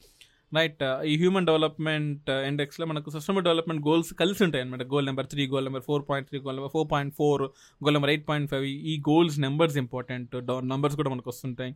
రైట్ 0.57 0.81
ఈ 1.11 1.13
హ్యూమన్ 1.21 1.45
డెవలప్మెంట్ 1.49 2.27
uh, 2.33 2.41
ఇండెక్స్లో 2.49 2.85
మనకు 2.89 3.09
సిస్టమ్ 3.15 3.37
డెవలప్మెంట్ 3.47 3.81
గోల్స్ 3.87 4.11
కలిసి 4.21 4.41
ఉంటాయి 4.45 4.61
అనమాట 4.63 4.83
goal 4.91 5.05
number 5.09 5.27
three 5.31 5.43
goal 5.53 5.65
number 5.67 5.83
four 5.87 6.03
point 6.09 6.27
three 6.29 6.39
goal 6.45 6.55
number 6.57 6.73
four 6.75 6.87
point 6.93 7.13
four 7.19 7.43
goal 7.81 7.95
number 7.97 8.11
eight 8.13 8.25
point 8.29 8.47
five 8.51 8.65
ఈ 8.91 8.95
goals 9.09 9.37
numbers 9.45 9.77
important 9.83 10.35
numbers 10.73 10.97
కూడా 10.99 11.11
మనకు 11.13 11.29
వస్తుంటాయి. 11.33 11.71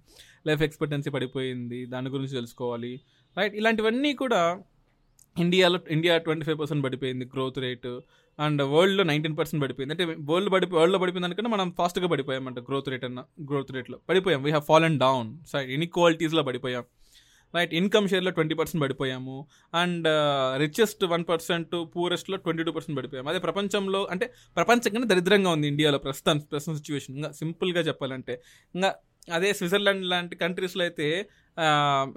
లైఫ్ 0.49 0.63
ఎక్స్పెక్టెన్సీ 0.67 1.12
పడిపోయింది. 1.17 1.80
దాని 1.93 2.12
గురించి 2.15 2.36
తెలుసుకోవాలి. 2.39 2.93
రైట్ 3.38 3.56
ఇలాంటివన్నీ 3.62 4.12
కూడా 4.23 4.41
ఇండియాలో 5.36 5.80
ఇండియా 5.95 6.13
ట్వంటీ 6.28 6.45
ఫైవ్ 6.45 6.60
పర్సెంట్ 6.62 6.84
పడిపోయింది 6.88 7.25
గ్రోత్ 7.34 7.60
రేటు 7.65 7.91
అండ్ 8.39 8.62
వరల్డ్లో 8.73 9.04
నైన్టీన్ 9.12 9.36
పర్సెంట్ 9.39 9.62
పడిపోయింది. 9.65 9.93
అంటే 9.95 10.06
వరల్డ్ 10.30 10.49
పడిపో 10.54 10.75
వరల్డ్లో 10.80 10.99
పడిపోయింది 11.04 11.28
అనుకుంటే 11.30 11.51
మనం 11.56 11.67
ఫాస్ట్గా 11.80 12.08
పడిపోయామంట 12.13 12.60
గ్రోత్ 12.69 12.89
రేట్ 12.93 13.06
అన్న 13.10 13.23
గ్రోత్ 13.51 13.71
రేట్లో 13.75 13.99
పడిపోయాం. 14.10 14.41
We 14.45 14.51
have 14.56 14.65
fall 14.71 14.86
and 14.89 14.99
down 15.06 15.30
side 15.51 15.69
ఇన్ఈక్వాలిటీస్లో 15.78 16.43
పడిపోయాం. 16.49 16.86
రైట్ 17.55 17.73
ఇన్కమ్ 17.73 18.07
షేర్లో 18.12 18.31
ట్వంటీ 18.31 18.55
పర్సెంట్ 18.60 18.81
పడిపోయాము. 18.83 19.36
అండ్ 19.81 20.07
రిచెస్ట్ 20.63 21.03
వన్ 21.13 21.25
పర్సెంట్ 21.31 21.75
పూరెస్ట్లో 21.95 22.38
ట్వంటీ 22.45 22.63
టూ 22.67 22.71
పర్సెంట్ 22.77 22.97
పడిపోయాము. 22.99 23.29
అదే 23.29 23.39
ప్రపంచంలో 23.39 24.01
అంటే 24.13 24.25
ప్రపంచం 24.55 24.91
కన్నా 24.93 25.07
దరిద్రంగా 25.13 25.51
ఉంది 25.57 25.67
ఇండియాలో 25.73 25.97
ప్రస్తుతం 25.97 26.39
ప్రస్తుతం 26.53 26.77
సిచ్యువేషన్ 26.81 27.15
ఇంకా 27.17 27.31
సింపుల్గా 27.31 27.83
చెప్పాలంటే 27.89 28.36
ఇంకా 28.75 28.91
అదే 29.38 29.49
స్విట్జర్లాండ్ 29.53 30.05
లాంటి 30.05 30.36
కంట్రీస్లో 30.36 30.83
అయితే 30.83 31.07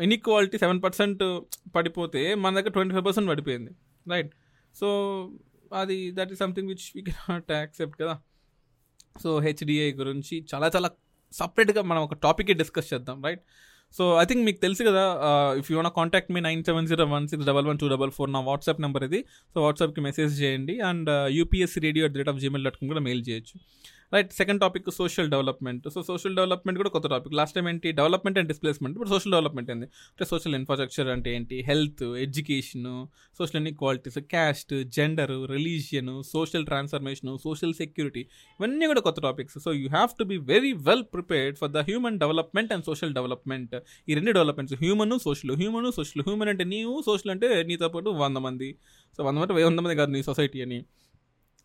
ఇన్ఈక్వాలిటీ 0.07 0.57
సెవెన్ 0.59 0.81
పర్సెంట్ 0.83 1.23
పడిపోతే 1.77 2.23
మన 2.35 2.53
దగ్గర 2.59 2.73
ట్వంటీ 2.77 2.95
ఫైవ్ 2.95 3.07
పర్సెంట్ 3.07 3.29
పడిపోయింది. 3.31 3.73
రైట్ 4.07 4.33
సో 4.81 4.89
అది 5.81 5.97
that 6.19 6.33
is 6.33 6.39
something 6.39 6.69
which 6.69 6.87
we 6.97 7.03
cannot 7.09 7.51
accept 7.53 7.97
కదా. 8.03 8.15
సో 9.23 9.31
హెచ్డిఐ 9.39 9.93
గురించి 10.01 10.37
చాలా 10.55 10.71
చాలా 10.77 10.91
సపరేట్గా 11.33 11.83
మనం 11.83 12.03
ఒక 12.03 12.15
టాపిక్ 12.15 12.51
డిస్కస్ 12.63 12.89
చేద్దాం. 12.93 13.19
రైట్ 13.25 13.43
సో 13.97 14.05
ఐ 14.23 14.25
థింక్ 14.31 14.43
మీకు 14.49 14.61
తెలుసు 14.65 14.83
కదా 14.89 15.05
if 15.61 15.69
you 15.71 15.77
want 15.79 15.91
contact 15.99 16.31
me 16.35 16.41
nine 16.49 16.63
seven 16.69 16.87
zero 16.91 17.05
one 17.15 17.25
six 17.31 17.47
double 17.51 17.67
one 17.71 17.79
two 17.83 17.89
double 17.95 18.13
four 18.17 18.31
నా 18.37 18.41
వాట్సాప్ 18.51 18.81
నెంబర్ 18.85 19.05
ఇది. 19.09 19.21
సో 19.55 19.59
వాట్సాప్కి 19.67 20.03
మెసేజ్ 20.09 20.35
చేయండి. 20.43 20.77
And 20.91 21.11
UPSC 21.39 21.81
radio 21.87 22.05
at 22.09 22.15
the 22.17 22.21
rate 22.23 22.31
of 22.35 22.39
Gmail 22.45 22.65
dot 22.69 22.79
com 22.81 22.91
కూడా 22.95 23.05
mail 23.09 23.23
చేయొచ్చు. 23.29 23.57
Right 24.15 24.31
second 24.39 24.61
topic 24.63 24.87
social 24.99 25.29
development 25.33 25.85
so 25.95 26.01
social 26.09 26.33
development 26.39 26.79
కూడా 26.81 26.91
కొత్త 26.95 27.07
topic 27.13 27.35
last 27.41 27.55
time 27.57 27.67
ఏంటి? 27.73 27.89
Development 27.99 28.39
and 28.41 28.49
displacement 28.53 28.95
ఇప్పుడు 28.97 29.13
సోషల్ 29.13 29.33
డెవలప్మెంట్ 29.35 29.69
ఏంది? 29.75 29.87
అంటే 30.13 30.25
సోషల్ 30.31 30.55
ఇన్ఫ్రాస్ట్రక్చర్ 30.59 31.09
అంటే 31.15 31.31
ఏంటి? 31.37 31.57
Health 31.69 32.03
education 32.25 32.89
social 33.39 33.59
inequalities 33.61 34.19
caste 34.35 34.75
gender 34.97 35.35
religion 35.55 36.11
social 36.33 36.65
transformation 36.71 37.31
social 37.47 37.75
security 37.83 38.23
ఇవన్నీ 38.59 38.87
కూడా 38.93 39.03
కొత్త 39.09 39.21
topics 39.27 39.59
so 39.67 39.73
you 39.83 39.89
have 39.97 40.13
to 40.21 40.27
be 40.33 40.39
very 40.53 40.73
well 40.89 41.07
prepared 41.15 41.59
for 41.61 41.73
the 41.77 41.85
human 41.91 42.19
development 42.25 42.73
and 42.77 42.87
social 42.91 43.15
development 43.19 43.77
ఈ 44.09 44.15
రెండు 44.21 44.35
developments 44.39 44.77
human 44.85 45.19
social 45.29 45.55
human 45.63 45.93
social 45.99 46.25
human 46.29 46.51
అంటే 46.55 46.67
నీవు 46.75 46.97
social 47.11 47.33
అంటే 47.37 47.51
నీతో 47.71 47.89
పాటు 47.89 48.09
వంద 48.25 48.39
మంది. 48.49 48.71
సో 49.17 49.21
వంద 49.29 49.39
మంది 49.39 49.65
వంద 49.69 49.81
మంది 49.87 49.97
కాదు 50.03 50.13
నీ 50.17 50.23
సొసైటీ 50.23 50.61
అని. 50.67 50.81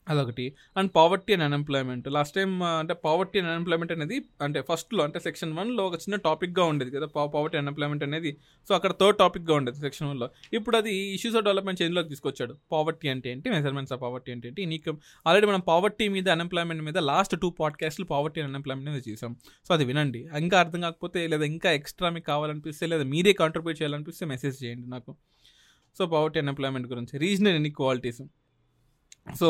అదొకటి. 0.09 0.53
And 0.77 0.91
poverty 0.95 1.33
and 1.33 1.43
unemployment. 1.43 2.07
Last 2.07 2.35
time 2.35 2.63
అంటే 2.63 2.93
పావర్టీ 2.93 3.39
అండ్ 3.39 3.49
అన్ఎంప్లాయ్మెంట్ 3.49 3.91
అనేది 3.91 4.17
అంటే 4.41 4.61
ఫస్ట్లో 4.61 5.03
అంటే 5.03 5.19
సెక్షన్ 5.19 5.53
వన్లో 5.53 5.85
ఒక 5.87 5.93
చిన్న 5.93 6.15
టాపిక్గా 6.15 6.65
ఉండేది 6.65 6.91
కదా 6.91 7.05
పావర్టీ 7.05 7.57
అన్ఎంప్లాయ్మెంట్ 7.57 8.03
అనేది. 8.03 8.37
సో 8.69 8.75
అక్కడ 8.75 8.91
థర్డ్ 8.91 9.17
టాపిక్గా 9.17 9.55
ఉండేది 9.55 9.79
సెక్షన్ 9.79 10.07
వన్లో 10.09 10.29
ఇప్పుడు 10.53 10.77
అది 10.77 10.93
ఇష్యూస్ 10.95 11.35
ఆఫ్ 11.35 11.43
డెవలప్మెంట్ 11.43 11.81
చేంజ్లోకి 11.81 12.09
తీసుకొచ్చాడు. 12.09 12.55
పావర్టీ 12.71 13.07
అంటే 13.07 13.31
ఏంటి? 13.31 13.49
మెజర్మెంట్స్ 13.49 13.93
ఆఫ్ 13.93 14.01
పావర్టీ 14.01 14.31
అంటే 14.31 14.47
ఏంటి? 14.47 14.65
నీకు 14.65 14.97
ఆల్రెడీ 15.27 15.47
మనం 15.47 15.59
పావర్టీ 15.59 16.07
మీద 16.07 16.29
అన్ఎంప్లాయ్మెంట్ 16.29 16.83
మీద 16.83 16.97
లాస్ట్ 16.97 17.39
టూ 17.41 17.49
పాడ్కాస్ట్లు 17.49 18.05
పావర్టీ 18.05 18.41
అండ్ 18.41 18.49
అన్ఎంప్లాయ్మెంట్ 18.49 18.91
మీద 18.91 19.01
చేసాం 19.09 19.35
సో 19.67 19.73
అది 19.73 19.85
వినండి. 19.85 20.27
ఇంకా 20.39 20.59
అర్థం 20.59 20.81
కాకపోతే 20.81 21.27
లేదా 21.27 21.45
ఇంకా 21.45 21.71
ఎక్స్ట్రా 21.71 22.09
మీకు 22.09 22.25
కావాలనిపిస్తే 22.25 22.85
లేదా 22.85 23.03
మీరే 23.03 23.33
కాంట్రిబ్యూట్ 23.33 23.81
చేయాలనిపిస్తే 23.81 24.25
మెసేజ్ 24.25 24.63
చేయండి 24.63 24.89
నాకు. 24.89 25.15
సో 25.97 26.05
పావర్టీ 26.05 26.39
అన్ఎంప్లాయ్మెంట్ 26.39 26.87
గురించి. 26.87 27.19
Regional 27.19 27.55
inequalities. 27.55 28.21
So 29.27 29.47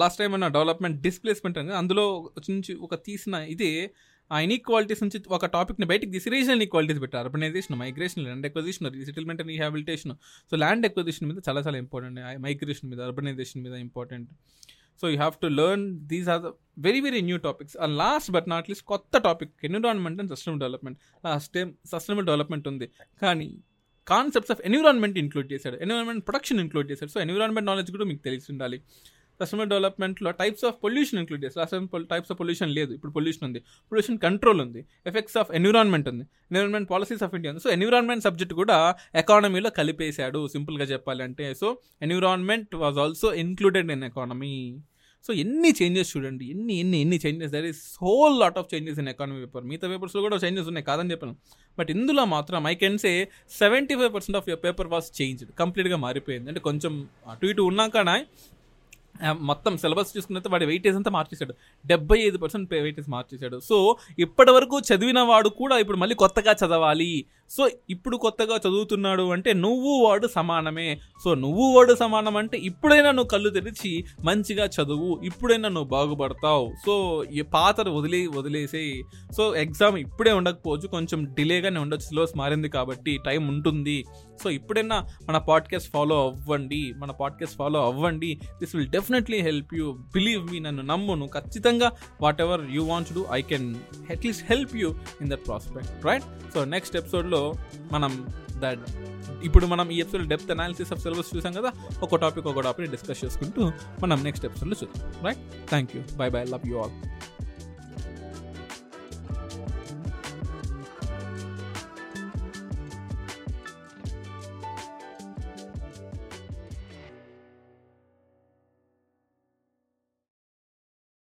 last 0.00 0.18
time 0.20 0.32
అన్న 0.36 0.48
డెవలప్మెంట్ 0.56 0.98
డిస్ప్లేస్మెంట్ 1.06 1.58
అని 1.60 1.72
అందులో 1.80 2.04
నుంచి 2.54 2.72
ఒక 2.86 2.94
తీసిన 3.08 3.34
ఇది 3.54 3.70
ఆ 4.30 4.38
ఇన్ఈక్వాలిటీస్ 4.46 5.00
నుంచి 5.04 5.18
ఒక 5.36 5.46
టాపిక్ని 5.54 5.86
బయటికి 5.92 6.10
తీసి 6.14 6.28
రీజనల్ 6.34 6.62
ఈక్వాలిటీస్ 6.66 7.00
పెట్టారు. 7.04 7.22
Urbanisation 7.24 7.76
migration 7.82 8.22
land 8.26 8.46
acquisition 8.48 8.86
resettlement 8.98 9.40
and 9.42 9.50
rehabilitation 9.54 10.12
so 10.50 10.56
land 10.62 10.86
acquisition 10.88 11.26
మీద 11.30 11.40
చాలా 11.48 11.60
చాలా 11.66 11.78
ఇంపార్టెంట్ 11.84 12.20
మైగ్రేషన్ 12.46 12.88
మీద 12.92 13.00
అర్బనైజేషన్ 13.08 13.62
మీద 13.66 13.74
important 13.86 14.28
so 15.02 15.08
you 15.12 15.16
have 15.22 15.36
to 15.44 15.48
learn 15.60 15.86
these 16.12 16.28
are 16.34 16.40
the 16.46 16.50
very 16.86 17.00
very 17.06 17.20
new 17.28 17.38
topics 17.46 17.76
and 17.84 17.94
last 18.02 18.30
but 18.36 18.48
not 18.54 18.68
least 18.70 18.86
కొత్త 18.92 19.18
topic 19.28 19.52
environment 19.68 20.20
and 20.22 20.32
sustainable 20.34 20.62
development 20.64 20.98
last 21.28 21.52
time 21.56 21.70
sustainable 21.92 22.26
development 22.30 22.68
ఉంది. 22.72 22.88
కానీ 23.22 23.50
concepts 24.08 24.52
of 24.52 24.60
environment 24.64 25.18
include 25.18 25.52
చేశాడు. 25.52 25.76
Environment 25.76 26.26
production 26.26 26.60
include 26.60 26.90
చేశాడు. 26.90 27.10
So 27.10 27.20
environment 27.20 27.66
knowledge 27.66 27.90
కూడా 27.90 28.04
మీకు 28.04 28.22
తెలిసి 28.22 28.46
ఉండాలి. 28.50 28.82
Customer 29.40 29.68
డెవలప్మెంట్లో 29.68 30.30
టైప్స్ 30.30 30.64
ఆఫ్ 30.64 30.74
పొల్యూషన్ 30.84 31.18
ఇంక్లూడ్ 31.18 31.44
చేస్తారు 31.44 31.64
అసలు 31.64 32.02
టైప్స్ 32.02 32.32
ఆఫ్ 32.32 32.40
పొల్యూషన్ 32.40 32.70
లేదు. 32.70 32.92
ఇప్పుడు 32.92 33.12
పొల్యూషన్ 33.12 33.44
ఉంది. 33.44 33.58
పొల్యూషన్ 33.60 34.18
కంట్రోల్ 34.18 34.60
ఉంది. 34.60 34.86
ఎఫెక్ట్స్ 35.06 35.36
ఆఫ్ 35.36 35.50
ఎన్విరాన్మెంట్ 35.50 36.08
ఉంది. 36.08 36.24
ఎన్విరాన్మెంట్ 36.24 36.90
పాలసీస్ 36.90 37.22
ఆఫ్ 37.22 37.34
ఇండియా 37.34 37.52
ఉంది. 37.52 37.62
సో 37.62 37.70
ఎన్విరాన్మెంట్ 37.70 38.24
సబ్జెక్ట్ 38.24 38.54
కూడా 38.54 38.94
ఎకానమీలో 39.14 39.70
కలిపేశాడు. 39.70 40.48
సింపుల్గా 40.48 40.84
చెప్పాలంటే. 40.84 41.54
So 41.54 41.78
environment 42.02 42.74
was 42.74 42.98
also 42.98 43.34
included 43.34 43.90
in 43.90 44.04
economy 44.04 44.76
so 45.26 45.32
ఎన్ని 45.32 45.70
చేంజెస్ 45.82 46.16
చూడండి 46.16 46.44
ఎన్ని 46.50 46.74
ఎన్ని 46.74 47.00
ఎన్ని 47.00 47.20
changes. 47.26 47.52
There 47.52 47.64
is 47.64 47.98
whole 48.02 48.40
lot 48.40 48.58
of 48.58 48.74
changes 48.74 48.98
in 48.98 49.08
economy 49.08 49.40
paper 49.40 49.64
మిగతా 49.64 49.88
పేపర్స్లో 49.88 50.22
కూడా 50.22 50.36
చేంజెస్ 50.36 50.66
ఉన్నాయి 50.66 50.84
కాదని 50.84 51.10
చెప్పాను 51.10 51.36
బట్ 51.78 51.90
ఇందులో 51.90 52.24
మాత్రం 52.24 52.66
I 52.66 52.74
can 52.74 52.98
say 52.98 53.28
seventy 53.58 53.94
five 53.94 54.14
percent 54.14 54.36
of 54.36 54.48
your 54.48 54.64
paper 54.64 54.86
was 54.86 55.22
changed 55.22 55.50
కంప్లీట్గా 55.58 55.96
మారిపోయింది. 55.96 56.48
అంటే 56.48 56.60
కొంచెం 56.60 57.08
అటు 57.30 57.46
ఇటు 57.46 57.62
ఉన్నాకనే 57.62 58.26
మొత్తం 59.40 59.76
సిలబస్ 59.76 60.16
చూసుకున్నట్టు 60.16 60.48
వాడి 60.48 60.66
వెయిటేజ్ 60.66 60.96
అంతా 60.96 61.10
మార్చేశాడు. 61.10 61.54
డెబ్బై 61.86 62.18
ఐదు 62.18 62.38
పర్సెంట్ 62.38 62.74
వెయిటేజ్ 62.74 63.10
మార్చేశాడు. 63.10 63.60
సో 63.60 63.96
ఇప్పటి 64.18 64.50
వరకు 64.50 64.80
చదివిన 64.80 65.20
వాడు 65.20 65.48
కూడా 65.48 65.78
ఇప్పుడు 65.78 65.96
మళ్ళీ 65.96 66.14
కొత్తగా 66.14 66.52
చదవాలి. 66.52 67.24
సో 67.50 67.68
ఇప్పుడు 67.90 68.16
కొత్తగా 68.16 68.56
చదువుతున్నాడు 68.56 69.32
అంటే 69.32 69.52
నువ్వు 69.52 70.04
వాడు 70.04 70.26
సమానమే. 70.26 70.98
సో 71.24 71.34
నువ్వు 71.34 71.76
వాడు 71.76 71.94
సమానం 71.94 72.36
అంటే 72.36 72.58
ఇప్పుడైనా 72.58 73.10
నువ్వు 73.10 73.28
కళ్ళు 73.28 73.50
తెరిచి 73.50 74.04
మంచిగా 74.24 74.64
చదువు. 74.64 75.20
ఇప్పుడైనా 75.24 75.68
నువ్వు 75.68 75.88
బాగుపడతావు. 75.88 76.72
సో 76.86 77.24
ఈ 77.24 77.40
పాతను 77.40 77.96
వదిలే 77.96 78.26
వదిలేసేయి. 78.26 79.02
సో 79.36 79.56
ఎగ్జామ్ 79.56 79.98
ఇప్పుడే 79.98 80.32
ఉండకపోవచ్చు. 80.32 80.88
కొంచెం 80.88 81.24
డిలేగానే 81.34 81.80
ఉండొచ్చు. 81.80 82.02
సిలబస్ 82.02 82.36
మారింది 82.36 82.68
కాబట్టి 82.68 83.18
టైం 83.26 83.48
ఉంటుంది. 83.48 84.04
సో 84.42 84.50
ఇప్పుడైనా 84.50 85.06
మన 85.28 85.38
పాడ్కాస్ట్ 85.38 85.90
ఫాలో 85.90 86.22
అవ్వండి. 86.22 86.94
మన 86.96 87.10
పాడ్కాస్ట్ 87.10 87.56
ఫాలో 87.56 87.84
అవ్వండి. 87.84 88.40
This 88.60 88.76
will 88.76 88.88
deaf 88.88 89.09
definitely 89.10 89.38
help 89.42 89.70
you 89.74 89.86
believe 90.14 90.42
me 90.50 90.58
నన్ను 90.60 90.82
నమ్ము 90.90 91.12
నువ్వు 91.14 91.32
ఖచ్చితంగా 91.36 91.88
whatever 92.40 92.62
you 92.70 92.82
want 92.84 93.08
do 93.12 93.22
I 93.36 93.38
can 93.42 93.66
at least 94.14 94.44
help 94.50 94.72
you 94.80 94.88
in 95.22 95.30
that 95.32 95.42
prospect 95.48 96.04
right 96.08 96.26
so 96.54 96.60
next 96.74 96.96
ఎపిసోడ్లో 96.96 97.40
మనం 97.92 98.12
దట్ 98.64 98.84
ఇప్పుడు 99.48 99.66
మనం 99.66 99.88
ఈ 99.90 99.98
episode 100.04 100.26
depth 100.28 100.52
analysis 100.56 100.92
of 100.92 101.00
syllabus 101.04 101.30
చూసాం 101.34 101.54
కదా 101.58 101.72
ఒక 102.02 102.20
టాపిక్ 102.24 102.46
ఒక 102.46 102.62
టాపిక్ 102.68 102.90
డిస్కస్ 102.90 103.22
చేసుకుంటూ 103.24 103.64
మనం 104.02 104.18
నెక్స్ట్ 104.28 104.46
ఎపిసోడ్లో 104.50 104.78
చూద్దాం 104.82 105.08
right 105.28 105.42
thank 105.70 105.92
you 105.96 106.02
bye 106.16 106.28
bye 106.36 106.44
love 106.54 106.66
you 106.70 106.76
all 106.82 106.94